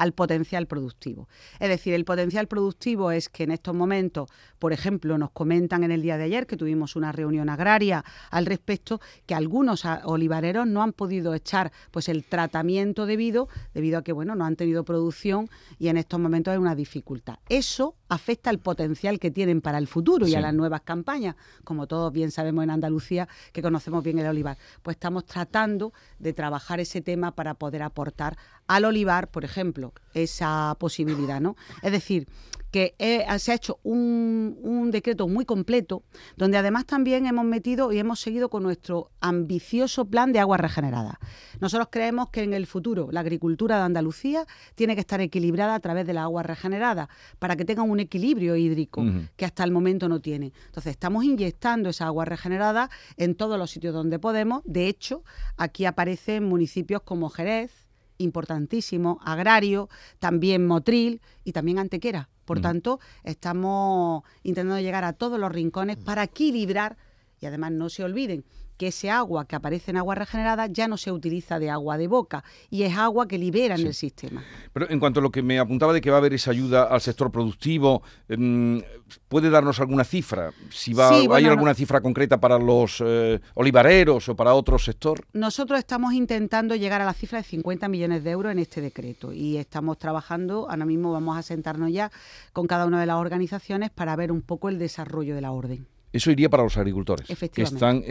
al 0.00 0.12
potencial 0.12 0.66
productivo. 0.66 1.28
Es 1.58 1.68
decir, 1.68 1.92
el 1.92 2.06
potencial 2.06 2.48
productivo 2.48 3.10
es 3.10 3.28
que 3.28 3.42
en 3.42 3.50
estos 3.50 3.74
momentos, 3.74 4.30
por 4.58 4.72
ejemplo, 4.72 5.18
nos 5.18 5.30
comentan 5.30 5.84
en 5.84 5.90
el 5.90 6.00
día 6.00 6.16
de 6.16 6.24
ayer 6.24 6.46
que 6.46 6.56
tuvimos 6.56 6.96
una 6.96 7.12
reunión 7.12 7.50
agraria 7.50 8.02
al 8.30 8.46
respecto, 8.46 8.98
que 9.26 9.34
algunos 9.34 9.84
olivareros 10.04 10.66
no 10.66 10.82
han 10.82 10.94
podido 10.94 11.34
echar 11.34 11.70
pues 11.90 12.08
el 12.08 12.24
tratamiento 12.24 13.04
debido, 13.04 13.50
debido 13.74 13.98
a 13.98 14.02
que 14.02 14.12
bueno, 14.12 14.34
no 14.34 14.46
han 14.46 14.56
tenido 14.56 14.84
producción 14.84 15.50
y 15.78 15.88
en 15.88 15.98
estos 15.98 16.18
momentos 16.18 16.52
hay 16.52 16.58
una 16.58 16.74
dificultad. 16.74 17.36
Eso 17.50 17.94
afecta 18.10 18.50
al 18.50 18.58
potencial 18.58 19.18
que 19.18 19.30
tienen 19.30 19.62
para 19.62 19.78
el 19.78 19.86
futuro 19.86 20.26
y 20.26 20.34
a 20.34 20.40
las 20.40 20.52
nuevas 20.52 20.82
campañas, 20.82 21.36
como 21.64 21.86
todos 21.86 22.12
bien 22.12 22.30
sabemos 22.30 22.64
en 22.64 22.70
Andalucía, 22.70 23.28
que 23.52 23.62
conocemos 23.62 24.04
bien 24.04 24.18
el 24.18 24.26
olivar. 24.26 24.58
Pues 24.82 24.96
estamos 24.96 25.24
tratando 25.24 25.94
de 26.18 26.32
trabajar 26.32 26.80
ese 26.80 27.00
tema 27.00 27.34
para 27.34 27.54
poder 27.54 27.82
aportar 27.82 28.36
al 28.66 28.84
olivar, 28.84 29.30
por 29.30 29.44
ejemplo, 29.44 29.94
esa 30.12 30.76
posibilidad, 30.78 31.40
¿no? 31.40 31.56
Es 31.82 31.92
decir, 31.92 32.26
que 32.70 32.94
se 33.38 33.52
ha 33.52 33.54
hecho 33.54 33.78
un, 33.82 34.90
decreto 34.90 35.28
muy 35.28 35.44
completo, 35.44 36.02
donde 36.36 36.58
además 36.58 36.84
también 36.86 37.26
hemos 37.26 37.44
metido 37.44 37.92
y 37.92 37.98
hemos 37.98 38.20
seguido 38.20 38.48
con 38.48 38.62
nuestro 38.62 39.10
ambicioso 39.20 40.04
plan 40.04 40.32
de 40.32 40.40
agua 40.40 40.56
regenerada. 40.56 41.20
Nosotros 41.60 41.88
creemos 41.92 42.30
que 42.30 42.42
en 42.42 42.52
el 42.52 42.66
futuro 42.66 43.08
la 43.12 43.20
agricultura 43.20 43.76
de 43.76 43.82
Andalucía 43.82 44.46
tiene 44.74 44.94
que 44.94 45.00
estar 45.00 45.20
equilibrada 45.20 45.74
a 45.74 45.80
través 45.80 46.06
de 46.06 46.12
la 46.12 46.24
agua 46.24 46.42
regenerada, 46.42 47.08
para 47.38 47.56
que 47.56 47.64
tenga 47.64 47.82
un 47.82 48.00
equilibrio 48.00 48.56
hídrico 48.56 49.04
que 49.36 49.44
hasta 49.44 49.64
el 49.64 49.70
momento 49.70 50.08
no 50.08 50.20
tiene. 50.20 50.52
Entonces 50.66 50.92
estamos 50.92 51.24
inyectando 51.24 51.90
esa 51.90 52.06
agua 52.06 52.24
regenerada 52.24 52.90
en 53.16 53.34
todos 53.34 53.58
los 53.58 53.70
sitios 53.70 53.94
donde 53.94 54.18
podemos. 54.18 54.62
De 54.64 54.88
hecho, 54.88 55.22
aquí 55.56 55.84
aparecen 55.84 56.44
municipios 56.44 57.02
como 57.02 57.30
Jerez, 57.30 57.88
importantísimo, 58.18 59.18
agrario, 59.24 59.88
también 60.18 60.66
Motril 60.66 61.20
y 61.44 61.52
también 61.52 61.78
Antequera. 61.78 62.28
Por 62.50 62.58
mm. 62.58 62.62
tanto, 62.62 62.98
estamos 63.22 64.24
intentando 64.42 64.80
llegar 64.80 65.04
a 65.04 65.12
todos 65.12 65.38
los 65.38 65.52
rincones 65.52 65.98
para 65.98 66.24
equilibrar 66.24 66.96
y 67.40 67.46
además 67.46 67.70
no 67.70 67.88
se 67.88 68.02
olviden 68.02 68.44
que 68.80 68.86
ese 68.86 69.10
agua 69.10 69.44
que 69.44 69.56
aparece 69.56 69.90
en 69.90 69.98
agua 69.98 70.14
regenerada 70.14 70.66
ya 70.66 70.88
no 70.88 70.96
se 70.96 71.12
utiliza 71.12 71.58
de 71.58 71.68
agua 71.68 71.98
de 71.98 72.08
boca 72.08 72.42
y 72.70 72.84
es 72.84 72.96
agua 72.96 73.28
que 73.28 73.36
libera 73.36 73.74
en 73.74 73.86
el 73.86 73.92
sistema. 73.92 74.42
Pero 74.72 74.88
en 74.88 74.98
cuanto 74.98 75.20
a 75.20 75.22
lo 75.22 75.30
que 75.30 75.42
me 75.42 75.58
apuntaba 75.58 75.92
de 75.92 76.00
que 76.00 76.08
va 76.08 76.16
a 76.16 76.20
haber 76.20 76.32
esa 76.32 76.50
ayuda 76.50 76.84
al 76.84 77.02
sector 77.02 77.30
productivo, 77.30 78.02
em, 78.26 78.80
¿puede 79.28 79.50
darnos 79.50 79.80
alguna 79.80 80.02
cifra? 80.02 80.50
Si 80.70 80.94
va, 80.94 81.10
¿Hay 81.10 81.44
alguna 81.44 81.74
cifra 81.74 82.00
concreta 82.00 82.40
para 82.40 82.58
los 82.58 83.02
eh, 83.04 83.38
olivareros 83.52 84.30
o 84.30 84.34
para 84.34 84.54
otro 84.54 84.78
sector? 84.78 85.26
Nosotros 85.34 85.78
estamos 85.78 86.14
intentando 86.14 86.74
llegar 86.74 87.02
a 87.02 87.04
la 87.04 87.12
cifra 87.12 87.36
de 87.36 87.44
50 87.44 87.86
millones 87.86 88.24
de 88.24 88.30
euros 88.30 88.50
en 88.50 88.60
este 88.60 88.80
decreto 88.80 89.34
y 89.34 89.58
estamos 89.58 89.98
trabajando, 89.98 90.70
ahora 90.70 90.86
mismo 90.86 91.12
vamos 91.12 91.36
a 91.36 91.42
sentarnos 91.42 91.92
ya 91.92 92.10
con 92.54 92.66
cada 92.66 92.86
una 92.86 92.98
de 92.98 93.04
las 93.04 93.16
organizaciones 93.16 93.90
para 93.90 94.16
ver 94.16 94.32
un 94.32 94.40
poco 94.40 94.70
el 94.70 94.78
desarrollo 94.78 95.34
de 95.34 95.42
la 95.42 95.52
orden. 95.52 95.86
Eso 96.12 96.30
iría 96.30 96.48
para 96.48 96.64
los 96.64 96.76
agricultores 96.76 97.28
que 97.52 97.62
están 97.62 98.02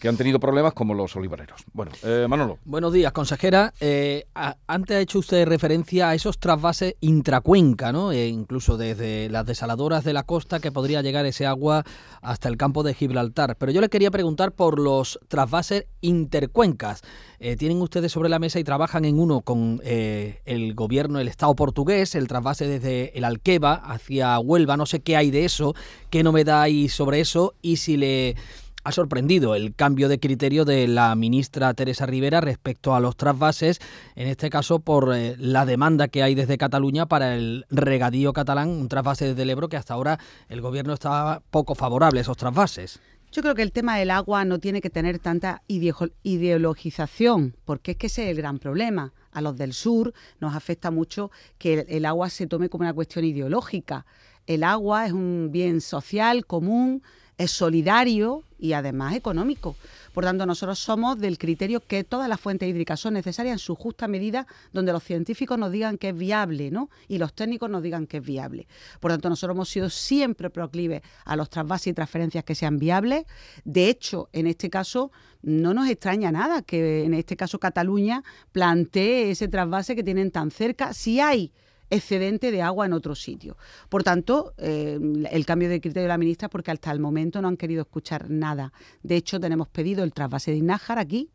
que 0.00 0.08
han 0.08 0.16
tenido 0.16 0.38
problemas 0.38 0.72
como 0.72 0.94
los 0.94 1.14
olivareros. 1.16 1.62
Bueno, 1.72 1.92
eh, 2.02 2.26
Manolo. 2.28 2.58
Buenos 2.64 2.92
días, 2.92 3.12
consejera. 3.12 3.74
Eh, 3.80 4.26
antes 4.66 4.96
ha 4.96 5.00
hecho 5.00 5.18
usted 5.18 5.46
referencia 5.46 6.10
a 6.10 6.14
esos 6.14 6.38
trasvases 6.38 6.94
intracuenca, 7.00 7.92
¿no? 7.92 8.12
E 8.12 8.28
incluso 8.28 8.76
desde 8.76 9.28
las 9.30 9.46
desaladoras 9.46 10.04
de 10.04 10.12
la 10.12 10.22
costa 10.22 10.60
que 10.60 10.70
podría 10.70 11.02
llegar 11.02 11.26
ese 11.26 11.46
agua 11.46 11.84
hasta 12.22 12.48
el 12.48 12.56
campo 12.56 12.82
de 12.82 12.94
Gibraltar. 12.94 13.56
Pero 13.56 13.72
yo 13.72 13.80
le 13.80 13.88
quería 13.88 14.10
preguntar 14.10 14.52
por 14.52 14.78
los 14.78 15.18
trasvases 15.28 15.86
intercuencas. 16.00 17.02
Eh, 17.40 17.56
tienen 17.56 17.80
ustedes 17.80 18.12
sobre 18.12 18.28
la 18.28 18.38
mesa 18.38 18.60
y 18.60 18.64
trabajan 18.64 19.04
en 19.04 19.18
uno 19.18 19.40
con 19.40 19.80
el 19.82 20.74
gobierno, 20.74 21.18
el 21.18 21.28
Estado 21.28 21.54
portugués, 21.56 22.14
el 22.14 22.28
trasvase 22.28 22.66
desde 22.68 23.16
el 23.16 23.24
Alqueva 23.24 23.74
hacia 23.74 24.38
Huelva. 24.38 24.76
No 24.76 24.86
sé 24.86 25.00
qué 25.00 25.16
hay 25.16 25.30
de 25.30 25.44
eso, 25.46 25.74
qué 26.10 26.22
novedad 26.22 26.62
hay 26.62 26.88
sobre 26.88 27.20
eso 27.20 27.54
y 27.62 27.76
si 27.78 27.96
le 27.96 28.36
ha 28.82 28.92
sorprendido 28.92 29.54
el 29.54 29.74
cambio 29.74 30.08
de 30.08 30.18
criterio 30.18 30.64
de 30.64 30.88
la 30.88 31.14
ministra 31.14 31.74
Teresa 31.74 32.06
Rivera 32.06 32.40
respecto 32.40 32.94
a 32.94 33.00
los 33.00 33.16
trasvases, 33.16 33.80
en 34.16 34.28
este 34.28 34.50
caso 34.50 34.80
por 34.80 35.14
eh, 35.14 35.36
la 35.38 35.66
demanda 35.66 36.08
que 36.08 36.22
hay 36.22 36.34
desde 36.34 36.58
Cataluña 36.58 37.06
para 37.06 37.34
el 37.34 37.66
regadío 37.70 38.32
catalán, 38.32 38.68
un 38.68 38.88
trasvase 38.88 39.26
desde 39.28 39.42
el 39.42 39.50
Ebro 39.50 39.68
que 39.68 39.76
hasta 39.76 39.94
ahora 39.94 40.18
el 40.48 40.60
gobierno 40.60 40.94
estaba 40.94 41.42
poco 41.50 41.74
favorable 41.74 42.20
a 42.20 42.22
esos 42.22 42.36
trasvases. 42.36 43.00
Yo 43.32 43.42
creo 43.42 43.54
que 43.54 43.62
el 43.62 43.70
tema 43.70 43.96
del 43.96 44.10
agua 44.10 44.44
no 44.44 44.58
tiene 44.58 44.80
que 44.80 44.90
tener 44.90 45.20
tanta 45.20 45.62
ideologización, 45.68 47.54
porque 47.64 47.92
es 47.92 47.96
que 47.96 48.08
ese 48.08 48.24
es 48.24 48.30
el 48.30 48.38
gran 48.38 48.58
problema. 48.58 49.12
A 49.30 49.40
los 49.40 49.56
del 49.56 49.72
sur 49.72 50.12
nos 50.40 50.56
afecta 50.56 50.90
mucho 50.90 51.30
que 51.56 51.86
el 51.88 52.06
agua 52.06 52.28
se 52.28 52.48
tome 52.48 52.68
como 52.68 52.82
una 52.82 52.92
cuestión 52.92 53.24
ideológica. 53.24 54.04
El 54.48 54.64
agua 54.64 55.06
es 55.06 55.12
un 55.12 55.50
bien 55.52 55.80
social, 55.80 56.44
común, 56.44 57.04
es 57.40 57.50
solidario 57.50 58.42
y 58.58 58.74
además 58.74 59.14
económico. 59.16 59.74
Por 60.12 60.24
tanto, 60.24 60.44
nosotros 60.44 60.78
somos 60.78 61.18
del 61.18 61.38
criterio 61.38 61.80
que 61.80 62.04
todas 62.04 62.28
las 62.28 62.38
fuentes 62.38 62.68
hídricas 62.68 63.00
son 63.00 63.14
necesarias 63.14 63.54
en 63.54 63.58
su 63.58 63.76
justa 63.76 64.08
medida, 64.08 64.46
donde 64.74 64.92
los 64.92 65.02
científicos 65.02 65.56
nos 65.58 65.72
digan 65.72 65.96
que 65.96 66.10
es 66.10 66.16
viable, 66.16 66.70
¿no? 66.70 66.90
Y 67.08 67.16
los 67.16 67.32
técnicos 67.32 67.70
nos 67.70 67.82
digan 67.82 68.06
que 68.06 68.18
es 68.18 68.22
viable. 68.22 68.66
Por 69.00 69.10
tanto, 69.12 69.30
nosotros 69.30 69.54
hemos 69.54 69.70
sido 69.70 69.88
siempre 69.88 70.50
proclives 70.50 71.00
a 71.24 71.34
los 71.34 71.48
trasvases 71.48 71.86
y 71.86 71.94
transferencias 71.94 72.44
que 72.44 72.54
sean 72.54 72.78
viables. 72.78 73.24
De 73.64 73.88
hecho, 73.88 74.28
en 74.34 74.46
este 74.46 74.68
caso, 74.68 75.10
no 75.40 75.72
nos 75.72 75.88
extraña 75.88 76.30
nada 76.30 76.60
que 76.60 77.04
en 77.04 77.14
este 77.14 77.38
caso 77.38 77.58
Cataluña 77.58 78.22
plantee 78.52 79.30
ese 79.30 79.48
trasvase 79.48 79.96
que 79.96 80.02
tienen 80.02 80.30
tan 80.30 80.50
cerca. 80.50 80.92
Si 80.92 81.20
hay 81.20 81.52
excedente 81.90 82.50
de 82.50 82.62
agua 82.62 82.86
en 82.86 82.92
otro 82.92 83.14
sitio. 83.14 83.56
Por 83.88 84.02
tanto, 84.02 84.54
eh, 84.56 84.98
el 85.30 85.46
cambio 85.46 85.68
de 85.68 85.80
criterio 85.80 86.04
de 86.04 86.08
la 86.08 86.18
ministra 86.18 86.48
porque 86.48 86.70
hasta 86.70 86.90
el 86.92 87.00
momento 87.00 87.42
no 87.42 87.48
han 87.48 87.56
querido 87.56 87.82
escuchar 87.82 88.30
nada. 88.30 88.72
De 89.02 89.16
hecho, 89.16 89.40
tenemos 89.40 89.68
pedido 89.68 90.04
el 90.04 90.12
trasvase 90.12 90.52
de 90.52 90.58
Inájar 90.58 90.98
aquí, 90.98 91.30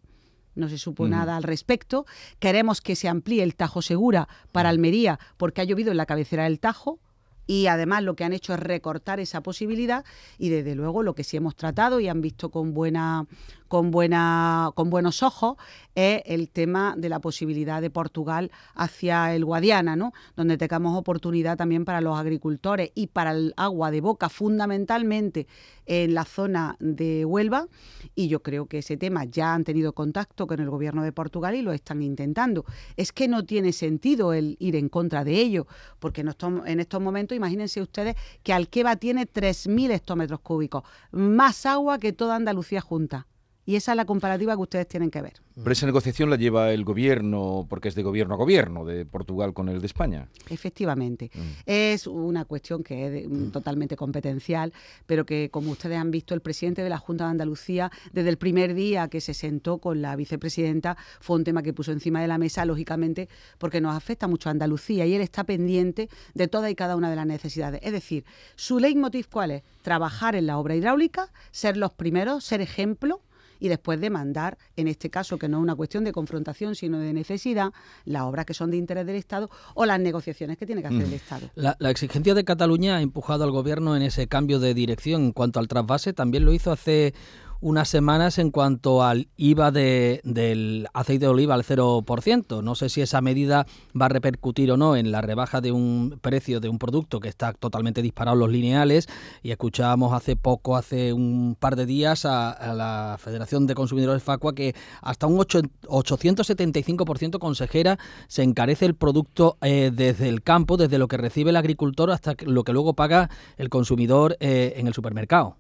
no 0.56 0.70
se 0.70 0.78
supo 0.78 1.08
nada 1.08 1.36
al 1.36 1.44
respecto. 1.44 2.06
Queremos 2.40 2.82
que 2.82 2.96
se 2.96 3.10
amplíe 3.10 3.44
el 3.44 3.56
Tajo 3.56 3.82
Segura 3.82 4.28
para 4.52 4.70
Almería 4.70 5.20
porque 5.38 5.62
ha 5.62 5.66
llovido 5.66 5.92
en 5.92 5.98
la 5.98 6.06
cabecera 6.06 6.46
del 6.46 6.60
Tajo 6.60 7.00
y 7.48 7.68
además 7.68 8.04
lo 8.04 8.16
que 8.16 8.24
han 8.24 8.34
hecho 8.34 8.54
es 8.54 8.60
recortar 8.60 9.20
esa 9.20 9.42
posibilidad 9.42 10.04
y 10.38 10.50
desde 10.50 10.76
luego 10.76 11.04
lo 11.04 11.14
que 11.14 11.24
sí 11.24 11.38
hemos 11.38 11.56
tratado 11.56 12.00
y 12.00 12.08
han 12.08 12.22
visto 12.22 12.50
con 12.50 12.74
buena 12.74 13.28
con, 13.68 13.92
buena, 13.92 14.72
con 14.76 14.90
buenos 14.90 15.24
ojos 15.24 15.58
es 15.96 16.22
el 16.26 16.50
tema 16.50 16.94
de 16.98 17.10
la 17.10 17.20
posibilidad 17.20 17.82
de 17.82 17.90
Portugal 17.90 18.52
hacia 18.76 19.34
el 19.34 19.46
Guadiana, 19.46 19.96
¿no? 19.96 20.14
donde 20.36 20.58
tengamos 20.58 20.98
oportunidad 20.98 21.58
también 21.58 21.86
para 21.86 22.02
los 22.02 22.18
agricultores 22.18 22.92
y 22.96 23.08
para 23.08 23.32
el 23.32 23.54
agua 23.56 23.92
de 23.92 24.02
boca, 24.02 24.30
fundamentalmente 24.30 25.48
en 25.86 26.14
la 26.14 26.26
zona 26.26 26.76
de 26.80 27.24
Huelva. 27.26 27.68
Y 28.14 28.28
yo 28.28 28.44
creo 28.44 28.66
que 28.66 28.80
ese 28.80 28.98
tema 28.98 29.24
ya 29.24 29.54
han 29.54 29.64
tenido 29.64 29.94
contacto 29.94 30.48
con 30.48 30.60
el 30.60 30.70
gobierno 30.70 31.04
de 31.04 31.14
Portugal 31.14 31.56
y 31.56 31.62
lo 31.62 31.72
están 31.72 32.02
intentando. 32.02 32.66
Es 32.98 33.12
que 33.14 33.28
no 33.28 33.46
tiene 33.46 33.72
sentido 33.72 34.34
el 34.34 34.58
ir 34.60 34.76
en 34.76 34.90
contra 34.90 35.24
de 35.24 35.40
ello, 35.40 35.68
porque 36.00 36.22
en 36.22 36.30
estos, 36.30 36.54
en 36.66 36.80
estos 36.80 37.02
momentos, 37.02 37.36
imagínense 37.36 37.82
ustedes 37.82 38.16
que 38.44 38.54
Alqueva 38.54 38.98
tiene 38.98 39.28
3.000 39.28 39.92
hectómetros 39.92 40.42
cúbicos, 40.42 40.84
más 41.12 41.66
agua 41.66 42.00
que 42.00 42.12
toda 42.12 42.36
Andalucía 42.36 42.82
junta. 42.82 43.28
Y 43.66 43.76
esa 43.76 43.94
es 43.94 43.96
la 43.96 44.06
comparativa 44.06 44.56
que 44.56 44.62
ustedes 44.62 44.88
tienen 44.88 45.10
que 45.10 45.22
ver. 45.22 45.34
Pero 45.56 45.72
esa 45.72 45.88
negociación 45.88 46.30
la 46.30 46.36
lleva 46.36 46.72
el 46.72 46.84
gobierno, 46.84 47.66
porque 47.68 47.88
es 47.88 47.96
de 47.96 48.04
gobierno 48.04 48.36
a 48.36 48.38
gobierno, 48.38 48.86
de 48.86 49.06
Portugal 49.06 49.54
con 49.54 49.70
el 49.70 49.82
de 49.82 49.88
España. 49.88 50.28
Efectivamente. 50.50 51.32
Mm. 51.34 51.40
Es 51.66 52.06
una 52.06 52.46
cuestión 52.46 52.84
que 52.84 53.24
es 53.24 53.30
mm, 53.30 53.50
totalmente 53.50 53.96
competencial, 53.96 54.72
pero 55.08 55.26
que, 55.26 55.50
como 55.50 55.72
ustedes 55.72 55.98
han 55.98 56.12
visto, 56.12 56.36
el 56.36 56.42
presidente 56.42 56.84
de 56.84 56.90
la 56.90 57.00
Junta 57.00 57.24
de 57.24 57.32
Andalucía, 57.32 57.92
desde 58.14 58.30
el 58.30 58.38
primer 58.38 58.76
día 58.76 59.08
que 59.08 59.20
se 59.20 59.34
sentó 59.34 59.80
con 59.80 60.02
la 60.02 60.16
vicepresidenta, 60.16 60.98
fue 61.20 61.38
un 61.38 61.44
tema 61.44 61.64
que 61.64 61.74
puso 61.74 61.92
encima 61.92 62.22
de 62.22 62.28
la 62.28 62.38
mesa, 62.38 62.66
lógicamente, 62.66 63.30
porque 63.58 63.82
nos 63.82 63.96
afecta 63.96 64.28
mucho 64.28 64.50
a 64.50 64.52
Andalucía 64.52 65.08
y 65.08 65.16
él 65.16 65.22
está 65.22 65.44
pendiente 65.44 66.10
de 66.36 66.48
toda 66.48 66.70
y 66.70 66.76
cada 66.76 66.96
una 66.96 67.10
de 67.10 67.16
las 67.16 67.26
necesidades. 67.26 67.80
Es 67.84 67.94
decir, 67.94 68.26
su 68.56 68.80
leitmotiv, 68.80 69.28
¿cuál 69.32 69.52
es? 69.52 69.64
Trabajar 69.82 70.36
en 70.36 70.46
la 70.46 70.60
obra 70.60 70.76
hidráulica, 70.76 71.32
ser 71.52 71.78
los 71.78 71.92
primeros, 71.92 72.44
ser 72.44 72.62
ejemplo 72.62 73.22
y 73.66 73.68
después 73.68 74.00
demandar, 74.00 74.60
en 74.76 74.88
este 74.88 75.10
caso, 75.10 75.40
que 75.40 75.50
no 75.50 75.58
es 75.58 75.64
una 75.64 75.76
cuestión 75.76 76.04
de 76.04 76.12
confrontación, 76.12 76.76
sino 76.76 77.00
de 77.00 77.14
necesidad, 77.14 77.72
las 78.06 78.22
obras 78.22 78.46
que 78.46 78.54
son 78.54 78.70
de 78.70 78.78
interés 78.78 79.08
del 79.08 79.16
Estado 79.16 79.50
o 79.74 79.86
las 79.88 80.00
negociaciones 80.00 80.58
que 80.58 80.68
tiene 80.68 80.82
que 80.82 80.88
hacer 80.88 81.02
el 81.02 81.10
mm. 81.10 81.14
Estado. 81.14 81.50
La, 81.56 81.76
la, 81.80 81.90
exigencia 81.90 82.36
de 82.36 82.44
Cataluña 82.46 82.98
ha 82.98 83.02
empujado 83.02 83.44
al 83.44 83.50
Gobierno 83.50 83.96
en 83.96 84.04
ese 84.04 84.28
cambio 84.28 84.60
de 84.60 84.76
dirección 84.76 85.24
en 85.24 85.32
cuanto 85.32 85.60
al 85.60 85.68
trasvase. 85.68 86.14
También 86.14 86.46
lo 86.46 86.54
hizo 86.54 86.72
hace 86.72 87.16
unas 87.62 87.90
semanas 87.90 88.38
en 88.38 88.52
cuanto 88.52 89.04
al 89.04 89.28
IVA 89.38 89.72
de, 89.72 90.22
del 90.24 90.88
aceite 90.94 91.26
de 91.26 91.30
oliva 91.30 91.56
al 91.56 91.64
0%. 91.64 92.64
No 92.64 92.76
sé 92.76 92.90
si 92.90 93.02
esa 93.02 93.22
medida 93.22 93.66
va 94.00 94.06
a 94.08 94.10
repercutir 94.10 94.72
o 94.72 94.78
no 94.78 94.96
en 94.96 95.12
la 95.12 95.22
rebaja 95.22 95.62
de 95.62 95.72
un 95.72 96.20
precio 96.22 96.60
de 96.60 96.70
un 96.70 96.80
producto 96.80 97.20
que 97.20 97.30
está 97.30 97.54
totalmente 97.54 98.02
disparado 98.02 98.36
en 98.36 98.40
los 98.40 98.52
lineales. 98.52 99.08
Y 99.44 99.52
escuchábamos 99.52 100.14
hace 100.14 100.36
poco, 100.36 100.76
hace 100.76 101.14
un 101.14 101.56
par 101.60 101.76
de 101.76 101.86
días, 101.86 102.26
a, 102.26 102.74
la 102.76 103.18
Federación 103.20 103.68
de 103.68 103.76
Consumidores 103.76 104.24
Facua 104.24 104.54
que 104.54 104.76
hasta 105.02 105.28
un 105.28 105.40
8, 105.40 105.62
875% 105.88 107.40
consejera 107.40 107.98
se 108.28 108.44
encarece 108.44 108.86
el 108.86 108.96
producto 108.96 109.58
eh, 109.62 109.92
desde 109.94 110.30
el 110.30 110.42
campo, 110.42 110.78
desde 110.78 110.98
lo 110.98 111.08
que 111.08 111.18
recibe 111.18 111.52
el 111.52 111.56
agricultor 111.56 112.12
hasta 112.12 112.36
lo 112.46 112.64
que 112.64 112.74
luego 112.74 112.94
paga 112.94 113.30
el 113.58 113.70
consumidor 113.70 114.38
eh, 114.40 114.74
en 114.78 114.88
el 114.88 114.94
supermercado. 114.94 115.58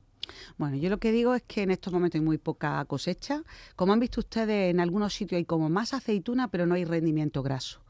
Bueno, 0.57 0.77
yo 0.77 0.89
lo 0.89 0.97
que 0.97 1.11
digo 1.11 1.35
es 1.35 1.43
que 1.43 1.63
en 1.63 1.71
estos 1.71 1.93
momentos 1.93 2.19
hay 2.19 2.25
muy 2.25 2.37
poca 2.37 2.83
cosecha. 2.85 3.43
Como 3.75 3.93
han 3.93 3.99
visto 3.99 4.21
ustedes, 4.21 4.71
en 4.71 4.79
algunos 4.79 5.13
sitios 5.13 5.37
hay 5.37 5.45
como 5.45 5.69
más 5.69 5.93
aceituna, 5.93 6.49
pero 6.49 6.65
no 6.65 6.75
hay 6.75 6.85
rendimiento 6.85 7.43
graso. 7.43 7.84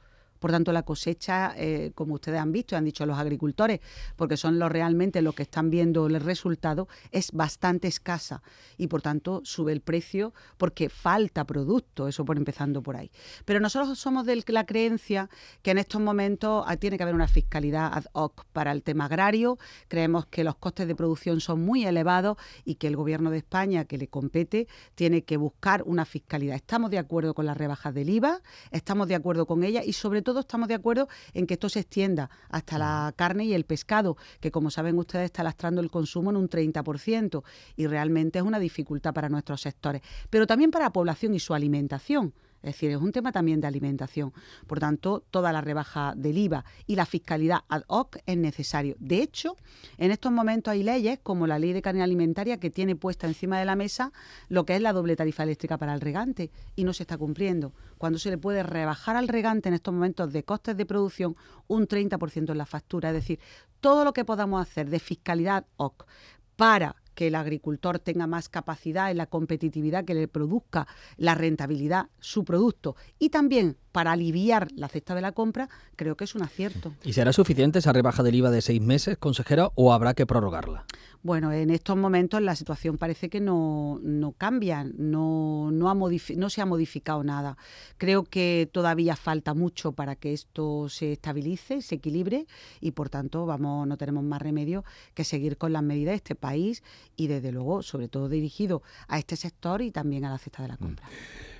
Por 0.45 0.51
tanto, 0.51 0.71
la 0.71 0.83
cosecha, 0.83 1.55
eh, 1.57 1.91
como 1.95 2.13
ustedes 2.13 2.39
han 2.39 2.51
visto, 2.51 2.77
han 2.77 2.85
dicho 2.85 3.03
los 3.07 3.17
agricultores, 3.17 3.79
porque 4.15 4.37
son 4.37 4.59
los 4.59 4.71
realmente 4.71 5.23
los 5.23 5.33
que 5.33 5.41
están 5.41 5.71
viendo 5.71 6.05
el 6.05 6.21
resultado, 6.21 6.87
es 7.11 7.31
bastante 7.31 7.87
escasa 7.87 8.43
y 8.77 8.85
por 8.85 9.01
tanto 9.01 9.41
sube 9.43 9.71
el 9.71 9.81
precio 9.81 10.35
porque 10.57 10.89
falta 10.89 11.45
producto, 11.45 12.07
eso 12.07 12.25
por 12.25 12.37
empezando 12.37 12.83
por 12.83 12.95
ahí. 12.95 13.09
Pero 13.45 13.59
nosotros 13.59 13.97
somos 13.97 14.27
de 14.27 14.43
la 14.49 14.67
creencia 14.67 15.31
que 15.63 15.71
en 15.71 15.79
estos 15.79 15.99
momentos 15.99 16.63
ah, 16.67 16.77
tiene 16.77 16.97
que 16.97 17.01
haber 17.01 17.15
una 17.15 17.27
fiscalidad 17.27 17.91
ad 17.91 18.05
hoc 18.13 18.45
para 18.53 18.71
el 18.71 18.83
tema 18.83 19.05
agrario. 19.05 19.57
Creemos 19.87 20.27
que 20.27 20.43
los 20.43 20.57
costes 20.57 20.87
de 20.87 20.93
producción 20.93 21.41
son 21.41 21.65
muy 21.65 21.87
elevados 21.87 22.37
y 22.65 22.75
que 22.75 22.85
el 22.85 22.95
gobierno 22.95 23.31
de 23.31 23.37
España, 23.37 23.85
que 23.85 23.97
le 23.97 24.09
compete, 24.09 24.67
tiene 24.93 25.23
que 25.23 25.37
buscar 25.37 25.81
una 25.87 26.05
fiscalidad. 26.05 26.55
Estamos 26.55 26.91
de 26.91 26.99
acuerdo 26.99 27.33
con 27.33 27.47
las 27.47 27.57
rebajas 27.57 27.95
del 27.95 28.11
IVA, 28.11 28.41
estamos 28.69 29.07
de 29.07 29.15
acuerdo 29.15 29.47
con 29.47 29.63
ella 29.63 29.81
y 29.83 29.93
sobre 29.93 30.21
todos 30.35 30.43
estamos 30.43 30.67
de 30.67 30.75
acuerdo 30.75 31.07
en 31.33 31.47
que 31.47 31.53
esto 31.53 31.69
se 31.69 31.79
extienda 31.79 32.29
hasta 32.49 32.77
la 32.77 33.13
carne 33.15 33.45
y 33.45 33.53
el 33.53 33.63
pescado, 33.63 34.17
que 34.41 34.51
como 34.51 34.69
saben 34.69 34.97
ustedes 34.97 35.25
está 35.25 35.43
lastrando 35.43 35.79
el 35.79 35.89
consumo 35.89 36.29
en 36.29 36.35
un 36.35 36.49
30% 36.49 37.41
y 37.77 37.87
realmente 37.87 38.39
es 38.39 38.45
una 38.45 38.59
dificultad 38.59 39.13
para 39.13 39.29
nuestros 39.29 39.61
sectores, 39.61 40.01
pero 40.29 40.45
también 40.45 40.71
para 40.71 40.85
la 40.85 40.91
población 40.91 41.35
y 41.35 41.39
su 41.39 41.53
alimentación. 41.53 42.33
Es 42.65 42.73
decir, 42.73 42.89
es 42.89 42.97
un 42.97 43.11
tema 43.11 43.31
también 43.31 43.61
de 43.61 43.67
alimentación. 43.67 44.33
Por 44.65 44.79
tanto, 44.79 45.23
toda 45.29 45.53
la 45.53 45.61
rebaja 45.61 46.13
del 46.17 46.35
IVA 46.35 46.65
y 46.87 46.95
la 46.95 47.05
fiscalidad 47.05 47.59
ad 47.69 47.83
hoc 47.85 48.17
es 48.25 48.37
necesario. 48.37 48.95
De 48.97 49.21
hecho, 49.21 49.55
en 49.99 50.09
estos 50.09 50.31
momentos 50.31 50.71
hay 50.71 50.81
leyes 50.81 51.19
como 51.21 51.45
la 51.45 51.59
ley 51.59 51.73
de 51.73 51.83
carne 51.83 52.01
alimentaria 52.01 52.59
que 52.59 52.71
tiene 52.71 52.95
puesta 52.95 53.27
encima 53.27 53.59
de 53.59 53.65
la 53.65 53.75
mesa 53.75 54.11
lo 54.49 54.65
que 54.65 54.75
es 54.75 54.81
la 54.81 54.93
doble 54.93 55.15
tarifa 55.15 55.43
eléctrica 55.43 55.77
para 55.77 55.93
el 55.93 56.01
regante 56.01 56.49
y 56.75 56.85
no 56.85 56.93
se 56.93 57.03
está 57.03 57.19
cumpliendo. 57.19 57.71
Cuando 57.99 58.17
se 58.17 58.31
le 58.31 58.39
puede 58.39 58.63
rebajar 58.63 59.15
al 59.15 59.27
regante 59.27 59.69
en 59.69 59.75
estos 59.75 59.93
momentos 59.93 60.33
de 60.33 60.43
costes 60.43 60.75
de 60.75 60.87
producción 60.87 61.35
un 61.67 61.87
30% 61.87 62.49
en 62.49 62.57
la 62.57 62.65
factura. 62.65 63.09
Es 63.09 63.15
decir, 63.15 63.39
todo 63.79 64.03
lo 64.03 64.11
que 64.11 64.25
podamos 64.25 64.59
hacer 64.59 64.89
de 64.89 64.97
fiscalidad 64.97 65.67
OC 65.77 66.07
para 66.55 66.95
que 67.15 67.27
el 67.27 67.35
agricultor 67.35 67.99
tenga 67.99 68.27
más 68.27 68.49
capacidad 68.49 69.09
en 69.09 69.17
la 69.17 69.25
competitividad 69.25 70.05
que 70.05 70.13
le 70.13 70.27
produzca 70.27 70.87
la 71.17 71.33
rentabilidad 71.33 72.07
su 72.19 72.45
producto 72.45 72.95
y 73.17 73.29
también 73.29 73.77
para 73.91 74.11
aliviar 74.11 74.67
la 74.75 74.89
cesta 74.89 75.15
de 75.15 75.21
la 75.21 75.31
compra, 75.31 75.69
creo 75.95 76.17
que 76.17 76.25
es 76.25 76.35
un 76.35 76.43
acierto. 76.43 76.93
¿Y 77.03 77.13
será 77.13 77.31
suficiente 77.31 77.79
esa 77.79 77.93
rebaja 77.93 78.23
del 78.23 78.35
IVA 78.35 78.51
de 78.51 78.61
seis 78.61 78.81
meses, 78.81 79.17
consejera, 79.17 79.71
o 79.75 79.93
habrá 79.93 80.13
que 80.13 80.25
prorrogarla? 80.25 80.85
Bueno, 81.25 81.51
en 81.51 81.71
estos 81.71 81.97
momentos 81.97 82.39
la 82.39 82.55
situación 82.55 82.99
parece 82.99 83.31
que 83.31 83.41
no, 83.41 83.99
no 84.03 84.33
cambia, 84.33 84.83
no, 84.83 85.71
no, 85.71 85.89
ha 85.89 85.95
no 85.95 86.49
se 86.51 86.61
ha 86.61 86.67
modificado 86.67 87.23
nada. 87.23 87.57
Creo 87.97 88.25
que 88.25 88.69
todavía 88.71 89.15
falta 89.15 89.55
mucho 89.55 89.93
para 89.93 90.15
que 90.15 90.33
esto 90.33 90.87
se 90.87 91.13
estabilice, 91.13 91.81
se 91.81 91.95
equilibre 91.95 92.45
y 92.79 92.91
por 92.91 93.09
tanto 93.09 93.47
vamos, 93.47 93.87
no 93.87 93.97
tenemos 93.97 94.23
más 94.23 94.39
remedio 94.39 94.85
que 95.15 95.23
seguir 95.23 95.57
con 95.57 95.73
las 95.73 95.81
medidas 95.81 96.11
de 96.11 96.17
este 96.17 96.35
país 96.35 96.83
y 97.15 97.25
desde 97.25 97.51
luego, 97.51 97.81
sobre 97.81 98.07
todo 98.07 98.29
dirigido 98.29 98.83
a 99.07 99.17
este 99.17 99.35
sector 99.35 99.81
y 99.81 99.89
también 99.89 100.25
a 100.25 100.29
la 100.29 100.37
cesta 100.37 100.61
de 100.61 100.67
la 100.67 100.77
compra. 100.77 101.09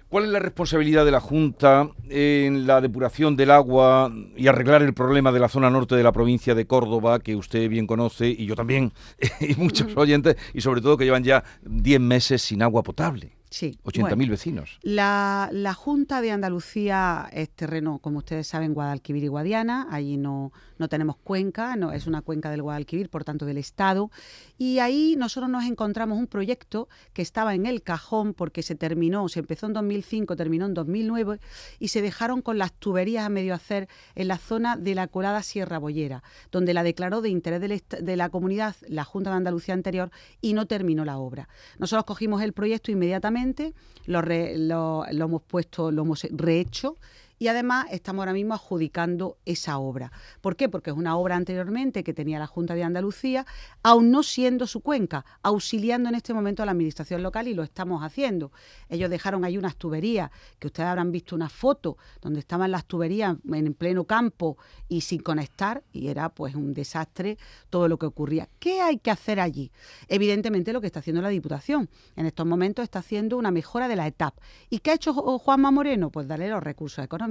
¿Cuál 0.09 0.25
es 0.25 0.29
la 0.29 0.39
responsabilidad 0.39 1.03
de 1.03 1.11
la 1.11 1.19
Junta 1.19 1.89
en 2.09 2.67
la 2.67 2.79
depuración 2.79 3.35
del 3.35 3.49
agua 3.49 4.11
y 4.37 4.47
arreglar 4.47 4.83
el 4.83 4.93
problema 4.93 5.31
de 5.31 5.39
la 5.39 5.49
zona 5.49 5.69
norte 5.71 5.95
de 5.95 6.03
la 6.03 6.11
provincia 6.11 6.53
de 6.53 6.67
Córdoba, 6.67 7.19
que 7.19 7.35
usted 7.35 7.67
bien 7.69 7.87
conoce 7.87 8.27
y 8.27 8.45
yo 8.45 8.55
también, 8.55 8.93
y 9.41 9.55
muchos 9.55 9.97
oyentes, 9.97 10.37
y 10.53 10.61
sobre 10.61 10.81
todo 10.81 10.95
que 10.95 11.05
llevan 11.05 11.23
ya 11.23 11.43
10 11.63 11.99
meses 11.99 12.43
sin 12.43 12.61
agua 12.61 12.83
potable? 12.83 13.34
Sí. 13.49 13.77
80.000 13.83 14.29
vecinos. 14.29 14.79
La, 14.81 15.49
la, 15.51 15.73
Junta 15.73 16.21
de 16.21 16.31
Andalucía 16.31 17.29
es 17.31 17.49
terreno, 17.49 17.99
como 17.99 18.17
ustedes 18.17 18.47
saben, 18.47 18.73
Guadalquivir 18.73 19.23
y 19.23 19.27
Guadiana. 19.27 19.87
Allí 19.91 20.17
no, 20.17 20.51
no 20.77 20.89
tenemos 20.89 21.17
cuenca, 21.17 21.75
no 21.75 21.91
es 21.91 22.07
una 22.07 22.21
cuenca 22.21 22.49
del 22.49 22.61
Guadalquivir, 22.61 23.09
por 23.09 23.23
tanto 23.23 23.45
del 23.45 23.57
Estado. 23.57 24.11
Y 24.57 24.79
ahí 24.79 25.15
nosotros 25.17 25.49
nos 25.49 25.65
encontramos 25.65 26.17
un 26.17 26.27
proyecto 26.27 26.89
que 27.13 27.21
estaba 27.21 27.55
en 27.55 27.65
el 27.65 27.81
cajón 27.81 28.33
porque 28.33 28.63
se 28.63 28.75
terminó, 28.75 29.29
se 29.29 29.39
empezó 29.39 29.67
en 29.67 29.73
2005, 29.73 30.35
terminó 30.35 30.65
en 30.65 30.73
2009 30.73 31.39
y 31.79 31.89
se 31.89 32.01
dejaron 32.01 32.41
con 32.41 32.57
las 32.57 32.73
tuberías 32.73 33.25
a 33.25 33.29
medio 33.29 33.53
hacer 33.53 33.87
en 34.15 34.27
la 34.27 34.37
zona 34.37 34.75
de 34.77 34.95
la 34.95 35.07
colada 35.07 35.43
Sierra 35.43 35.77
Bollera, 35.77 36.23
donde 36.51 36.73
la 36.73 36.83
declaró 36.83 37.21
de 37.21 37.29
interés 37.29 37.61
de 37.61 38.15
la 38.15 38.29
comunidad 38.29 38.75
la 38.87 39.03
Junta 39.03 39.29
de 39.29 39.37
Andalucía 39.37 39.73
anterior 39.73 40.11
y 40.41 40.53
no 40.53 40.65
terminó 40.65 41.05
la 41.05 41.17
obra. 41.17 41.47
Nosotros 41.79 42.05
cogimos 42.05 42.41
el 42.41 42.53
proyecto 42.53 42.91
inmediatamente, 42.91 43.34
lo, 44.05 44.21
lo 45.11 45.25
hemos 45.25 45.41
puesto, 45.43 45.91
lo 45.91 46.03
hemos 46.03 46.23
rehecho 46.31 46.97
y 47.37 47.47
además 47.47 47.87
estamos 47.91 48.21
ahora 48.21 48.33
mismo 48.33 48.53
adjudicando 48.53 49.37
esa 49.45 49.77
obra. 49.77 50.11
¿Por 50.41 50.55
qué? 50.55 50.69
Porque 50.69 50.91
es 50.91 50.95
una 50.95 51.17
obra 51.17 51.35
anteriormente 51.35 52.03
que 52.03 52.13
tenía 52.13 52.39
la 52.39 52.47
Junta 52.47 52.75
de 52.75 52.83
Andalucía, 52.83 53.45
aún 53.83 54.11
no 54.11 54.23
siendo 54.23 54.67
su 54.67 54.81
cuenca, 54.81 55.25
auxiliando 55.41 56.09
en 56.09 56.15
este 56.15 56.33
momento 56.33 56.63
a 56.63 56.65
la 56.65 56.71
Administración 56.71 57.23
local 57.23 57.47
y 57.47 57.53
lo 57.53 57.63
estamos 57.63 58.03
haciendo. 58.03 58.51
Ellos 58.89 59.09
dejaron 59.09 59.43
ahí 59.43 59.57
unas 59.57 59.75
tuberías, 59.75 60.31
que 60.59 60.67
ustedes 60.67 60.87
habrán 60.87 61.11
visto 61.11 61.35
una 61.35 61.49
foto 61.49 61.97
donde 62.21 62.39
estaban 62.39 62.71
las 62.71 62.85
tuberías 62.85 63.35
en 63.51 63.73
pleno 63.73 64.05
campo 64.05 64.57
y 64.87 65.01
sin 65.01 65.21
conectar 65.21 65.83
y 65.91 66.07
era 66.07 66.29
pues 66.29 66.55
un 66.55 66.73
desastre 66.73 67.37
todo 67.69 67.87
lo 67.87 67.97
que 67.97 68.05
ocurría. 68.05 68.47
¿Qué 68.59 68.81
hay 68.81 68.97
que 68.97 69.11
hacer 69.11 69.39
allí? 69.39 69.71
Evidentemente 70.07 70.71
lo 70.71 70.79
que 70.79 70.87
está 70.87 70.99
haciendo 70.99 71.21
la 71.21 71.29
Diputación. 71.29 71.89
En 72.15 72.25
estos 72.25 72.45
momentos 72.45 72.83
está 72.83 72.99
haciendo 72.99 73.37
una 73.37 73.51
mejora 73.51 73.87
de 73.87 73.95
la 73.95 74.07
etapa. 74.07 74.41
¿Y 74.69 74.79
qué 74.79 74.91
ha 74.91 74.93
hecho 74.95 75.13
Juanma 75.13 75.71
Moreno? 75.71 76.11
Pues 76.11 76.27
darle 76.27 76.49
los 76.49 76.63
recursos 76.63 77.03
económicos 77.03 77.24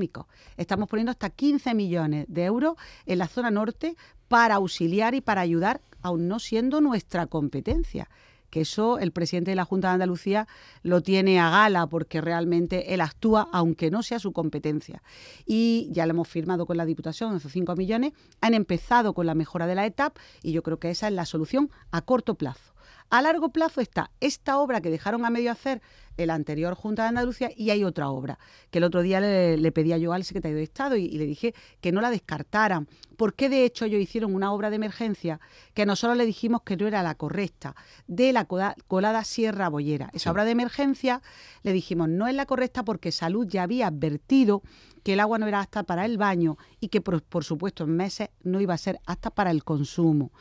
Estamos 0.56 0.88
poniendo 0.88 1.10
hasta 1.10 1.30
15 1.30 1.74
millones 1.74 2.26
de 2.28 2.44
euros 2.44 2.74
en 3.06 3.18
la 3.18 3.28
zona 3.28 3.50
norte 3.50 3.96
para 4.28 4.56
auxiliar 4.56 5.14
y 5.14 5.20
para 5.20 5.40
ayudar, 5.40 5.80
aún 6.02 6.28
no 6.28 6.38
siendo 6.38 6.80
nuestra 6.80 7.26
competencia 7.26 8.08
que 8.54 8.60
eso 8.60 9.00
el 9.00 9.10
presidente 9.10 9.50
de 9.50 9.56
la 9.56 9.64
Junta 9.64 9.88
de 9.88 9.94
Andalucía 9.94 10.46
lo 10.84 11.02
tiene 11.02 11.40
a 11.40 11.50
gala 11.50 11.88
porque 11.88 12.20
realmente 12.20 12.94
él 12.94 13.00
actúa 13.00 13.48
aunque 13.52 13.90
no 13.90 14.04
sea 14.04 14.21
su 14.21 14.32
competencia. 14.32 15.02
Y 15.45 15.88
ya 15.90 16.06
lo 16.06 16.12
hemos 16.12 16.28
firmado 16.28 16.64
con 16.64 16.76
la 16.76 16.84
Diputación, 16.84 17.34
esos 17.34 17.50
5 17.50 17.75
millones, 17.75 18.12
han 18.40 18.54
empezado 18.54 19.12
con 19.12 19.26
la 19.26 19.34
mejora 19.34 19.66
de 19.66 19.75
la 19.75 19.86
etapa 19.86 20.21
y 20.40 20.52
yo 20.52 20.62
creo 20.62 20.78
que 20.78 20.90
esa 20.90 21.08
es 21.08 21.14
la 21.14 21.26
solución 21.26 21.69
a 21.90 22.02
corto 22.02 22.36
plazo. 22.36 22.74
A 23.14 23.22
largo 23.22 23.50
plazo 23.50 23.80
está 23.80 24.10
esta 24.18 24.58
obra 24.58 24.80
que 24.80 24.90
dejaron 24.90 25.24
a 25.24 25.30
medio 25.30 25.52
hacer 25.52 25.80
el 26.16 26.30
anterior 26.30 26.74
Junta 26.74 27.02
de 27.02 27.10
Andalucía 27.10 27.48
y 27.56 27.70
hay 27.70 27.84
otra 27.84 28.08
obra 28.08 28.40
que 28.72 28.78
el 28.78 28.84
otro 28.84 29.02
día 29.02 29.20
le, 29.20 29.70
pedía 29.70 29.98
yo 29.98 30.12
al 30.12 30.24
secretario 30.24 30.56
de 30.56 30.64
Estado 30.64 30.96
y, 30.96 31.10
le 31.10 31.24
dije 31.24 31.54
que 31.80 31.92
no 31.92 32.00
la 32.00 32.10
descartaran, 32.10 32.88
porque 33.16 33.48
de 33.48 33.64
hecho 33.64 33.84
ellos 33.84 34.02
hicieron 34.02 34.34
una 34.34 34.52
obra 34.52 34.68
de 34.68 34.76
emergencia 34.76 35.38
que 35.74 35.86
nosotros 35.86 36.18
le 36.18 36.26
dijimos 36.26 36.62
que 36.62 36.76
no 36.76 36.88
era 36.88 37.04
la 37.04 37.14
correcta, 37.14 37.76
de 38.08 38.32
la 38.32 38.46
colada 38.46 39.22
Sierra 39.22 39.68
Bollera. 39.68 40.10
Esa 40.12 40.32
obra 40.32 40.44
de 40.44 40.50
emergencia 40.50 41.22
le 41.62 41.72
dijimos 41.72 42.08
no 42.08 42.26
es 42.26 42.34
la 42.34 42.46
correcta 42.46 42.84
porque 42.84 43.12
Salud 43.12 43.46
ya 43.46 43.62
había 43.62 43.86
advertido 43.86 44.62
que 45.04 45.12
el 45.12 45.20
agua 45.20 45.38
no 45.38 45.46
era 45.46 45.60
apta 45.60 45.84
para 45.84 46.04
el 46.04 46.18
baño 46.18 46.56
y 46.80 46.88
que 46.88 47.00
por 47.00 47.44
supuesto 47.44 47.84
en 47.84 47.94
meses 47.94 48.30
no 48.42 48.60
iba 48.60 48.74
a 48.74 48.78
ser 48.78 48.98
apta 49.06 49.30
para 49.30 49.52
el 49.52 49.62
consumo 49.62 50.32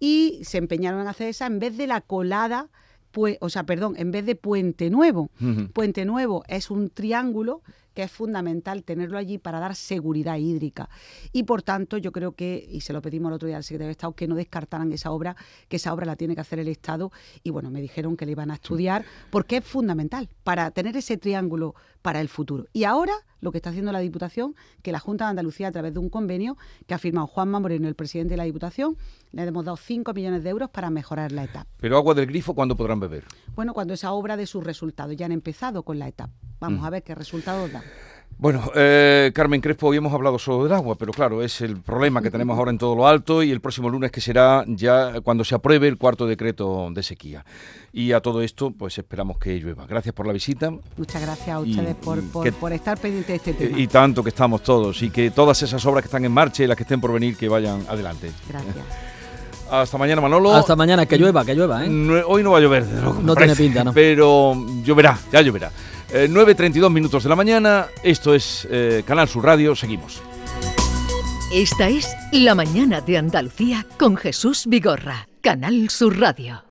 y 0.00 0.40
se 0.42 0.58
empeñaron 0.58 1.02
en 1.02 1.06
hacer 1.06 1.28
esa 1.28 1.46
en 1.46 1.60
vez 1.60 1.76
de 1.76 1.86
la 1.86 2.00
colada, 2.00 2.68
pues, 3.12 3.36
o 3.40 3.50
sea, 3.50 3.64
perdón, 3.64 3.94
en 3.98 4.10
vez 4.10 4.24
de 4.26 4.34
Puente 4.34 4.90
Nuevo. 4.90 5.30
Puente 5.72 6.04
Nuevo 6.04 6.42
es 6.48 6.70
un 6.70 6.90
triángulo 6.90 7.62
que 7.94 8.02
es 8.02 8.10
fundamental 8.10 8.84
tenerlo 8.84 9.18
allí 9.18 9.38
para 9.38 9.60
dar 9.60 9.74
seguridad 9.74 10.36
hídrica. 10.36 10.88
Y 11.32 11.44
por 11.44 11.62
tanto, 11.62 11.96
yo 11.96 12.12
creo 12.12 12.32
que, 12.32 12.68
y 12.70 12.80
se 12.80 12.92
lo 12.92 13.02
pedimos 13.02 13.30
el 13.30 13.34
otro 13.34 13.46
día 13.48 13.56
al 13.56 13.64
secretario 13.64 13.88
de 13.88 13.92
Estado, 13.92 14.12
que 14.14 14.28
no 14.28 14.34
descartaran 14.34 14.92
esa 14.92 15.10
obra, 15.10 15.36
que 15.68 15.76
esa 15.76 15.92
obra 15.92 16.06
la 16.06 16.16
tiene 16.16 16.34
que 16.34 16.40
hacer 16.40 16.58
el 16.58 16.68
Estado. 16.68 17.12
Y 17.42 17.50
bueno, 17.50 17.70
me 17.70 17.80
dijeron 17.80 18.16
que 18.16 18.26
le 18.26 18.32
iban 18.32 18.50
a 18.50 18.54
estudiar, 18.54 19.04
porque 19.30 19.58
es 19.58 19.64
fundamental 19.64 20.28
para 20.44 20.70
tener 20.70 20.96
ese 20.96 21.16
triángulo 21.16 21.74
para 22.02 22.20
el 22.20 22.28
futuro. 22.28 22.66
Y 22.72 22.84
ahora 22.84 23.12
lo 23.40 23.52
que 23.52 23.58
está 23.58 23.70
haciendo 23.70 23.92
la 23.92 24.00
Diputación, 24.00 24.54
que 24.82 24.92
la 24.92 25.00
Junta 25.00 25.24
de 25.24 25.30
Andalucía, 25.30 25.68
a 25.68 25.72
través 25.72 25.94
de 25.94 25.98
un 25.98 26.10
convenio 26.10 26.58
que 26.86 26.94
ha 26.94 26.98
firmado 26.98 27.26
Juanma 27.26 27.58
Moreno, 27.58 27.88
el 27.88 27.94
presidente 27.94 28.32
de 28.34 28.36
la 28.36 28.44
Diputación, 28.44 28.96
le 29.32 29.42
hemos 29.42 29.64
dado 29.64 29.76
5 29.76 30.12
millones 30.12 30.42
de 30.44 30.50
euros 30.50 30.70
para 30.70 30.90
mejorar 30.90 31.32
la 31.32 31.44
etapa. 31.44 31.66
Pero 31.78 31.96
agua 31.96 32.14
del 32.14 32.26
grifo, 32.26 32.54
¿cuándo 32.54 32.76
podrán 32.76 33.00
beber? 33.00 33.24
Bueno, 33.54 33.72
cuando 33.72 33.94
esa 33.94 34.12
obra 34.12 34.36
de 34.36 34.46
sus 34.46 34.64
resultados. 34.64 35.16
Ya 35.16 35.26
han 35.26 35.32
empezado 35.32 35.82
con 35.82 35.98
la 35.98 36.08
etapa. 36.08 36.32
Vamos 36.58 36.82
mm. 36.82 36.84
a 36.84 36.90
ver 36.90 37.02
qué 37.02 37.14
resultados 37.14 37.72
da. 37.72 37.79
Bueno, 38.40 38.72
eh, 38.74 39.32
Carmen 39.34 39.60
Crespo, 39.60 39.88
hoy 39.88 39.98
hemos 39.98 40.14
hablado 40.14 40.38
solo 40.38 40.64
del 40.64 40.72
agua, 40.72 40.94
pero 40.94 41.12
claro, 41.12 41.42
es 41.42 41.60
el 41.60 41.76
problema 41.76 42.22
que 42.22 42.30
tenemos 42.30 42.56
ahora 42.56 42.70
en 42.70 42.78
todo 42.78 42.96
lo 42.96 43.06
alto 43.06 43.42
y 43.42 43.50
el 43.50 43.60
próximo 43.60 43.90
lunes 43.90 44.10
que 44.10 44.22
será 44.22 44.64
ya 44.66 45.20
cuando 45.20 45.44
se 45.44 45.54
apruebe 45.54 45.88
el 45.88 45.98
cuarto 45.98 46.26
decreto 46.26 46.88
de 46.90 47.02
sequía. 47.02 47.44
Y 47.92 48.12
a 48.12 48.20
todo 48.20 48.40
esto, 48.40 48.70
pues 48.70 48.96
esperamos 48.96 49.36
que 49.36 49.58
llueva. 49.58 49.84
Gracias 49.86 50.14
por 50.14 50.26
la 50.26 50.32
visita. 50.32 50.70
Muchas 50.70 51.20
gracias 51.20 51.48
a 51.50 51.60
ustedes 51.60 51.94
por, 51.96 52.22
por, 52.54 52.72
estar 52.72 52.98
pendientes 52.98 53.28
de 53.28 53.50
este 53.50 53.52
tema. 53.52 53.78
Y 53.78 53.86
tanto 53.88 54.22
que 54.22 54.30
estamos 54.30 54.62
todos 54.62 55.02
y 55.02 55.10
que 55.10 55.30
todas 55.30 55.62
esas 55.62 55.84
obras 55.84 56.02
que 56.02 56.06
están 56.06 56.24
en 56.24 56.32
marcha 56.32 56.64
y 56.64 56.66
las 56.66 56.78
que 56.78 56.84
estén 56.84 56.98
por 56.98 57.12
venir, 57.12 57.36
que 57.36 57.46
vayan 57.46 57.84
adelante. 57.90 58.32
Gracias. 58.48 58.74
Hasta 59.70 59.98
mañana, 59.98 60.22
Manolo. 60.22 60.54
Hasta 60.54 60.74
mañana, 60.74 61.04
que 61.04 61.18
llueva, 61.18 61.44
que 61.44 61.54
llueva, 61.54 61.84
¿eh? 61.84 62.22
hoy 62.26 62.42
no 62.42 62.52
va 62.52 62.58
a 62.58 62.60
llover, 62.60 62.86
No 63.22 63.36
tiene 63.36 63.54
pinta, 63.54 63.84
¿no? 63.84 63.92
Pero 63.92 64.54
lloverá, 64.82 65.18
ya 65.30 65.42
lloverá. 65.42 65.70
9.32 66.12 66.86
eh, 66.86 66.90
minutos 66.90 67.22
de 67.22 67.28
la 67.28 67.36
mañana, 67.36 67.86
esto 68.02 68.34
es 68.34 68.66
eh, 68.70 69.02
Canal 69.06 69.28
Sur 69.28 69.44
Radio, 69.44 69.74
seguimos. 69.74 70.22
Esta 71.52 71.88
es 71.88 72.08
La 72.32 72.54
Mañana 72.54 73.00
de 73.00 73.18
Andalucía 73.18 73.86
con 73.98 74.16
Jesús 74.16 74.66
Vigorra, 74.66 75.28
Canal 75.40 75.90
Sur 75.90 76.18
Radio. 76.18 76.69